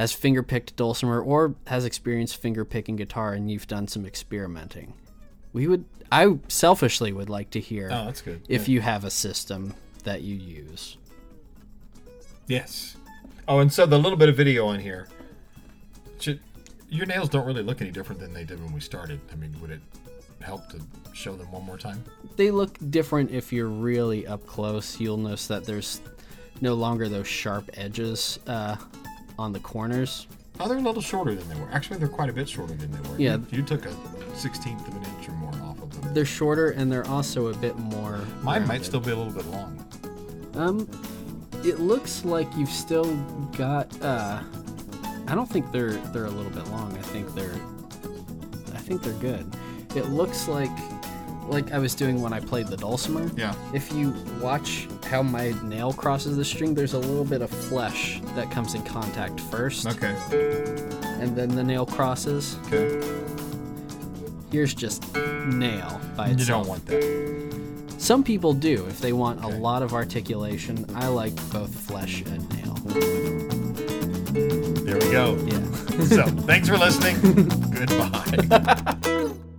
[0.00, 4.94] has finger picked dulcimer or has experienced finger picking guitar, and you've done some experimenting,
[5.52, 5.84] we would.
[6.10, 8.40] I selfishly would like to hear oh, that's good.
[8.48, 9.74] if you have a system
[10.04, 10.96] that you use.
[12.46, 12.96] Yes.
[13.46, 15.06] Oh, and so the little bit of video on here.
[16.18, 16.40] Should,
[16.88, 19.20] your nails don't really look any different than they did when we started.
[19.30, 19.82] I mean, would it
[20.40, 20.80] help to
[21.12, 22.02] show them one more time?
[22.36, 24.98] They look different if you're really up close.
[24.98, 26.00] You'll notice that there's
[26.62, 28.76] no longer those sharp edges uh,
[29.40, 30.26] on the corners.
[30.60, 31.70] Oh, they're a little shorter than they were.
[31.72, 33.18] Actually, they're quite a bit shorter than they were.
[33.18, 33.36] Yeah.
[33.36, 33.92] You, you took a
[34.36, 36.12] sixteenth of an inch or more off of them.
[36.14, 38.20] They're shorter and they're also a bit more.
[38.42, 39.84] Mine might still be a little bit long.
[40.54, 40.88] Um,
[41.64, 43.14] it looks like you've still
[43.56, 43.88] got.
[44.02, 44.42] Uh,
[45.26, 46.92] I don't think they're they're a little bit long.
[46.96, 47.54] I think they're.
[48.74, 49.46] I think they're good.
[49.94, 50.70] It looks like,
[51.50, 53.30] like I was doing when I played the dulcimer.
[53.36, 53.54] Yeah.
[53.74, 58.20] If you watch how my nail crosses the string, there's a little bit of flesh
[58.36, 60.14] that comes in contact first, Okay.
[61.20, 62.56] and then the nail crosses.
[62.66, 63.00] Okay.
[64.52, 65.04] Here's just
[65.46, 67.60] nail by You don't want that.
[67.98, 69.54] Some people do if they want Okay.
[69.54, 70.86] a lot of articulation.
[70.94, 72.74] I like both flesh and nail.
[74.84, 75.36] There we go.
[75.46, 75.58] Yeah.
[76.00, 77.20] So, thanks for listening.
[77.70, 79.34] Goodbye.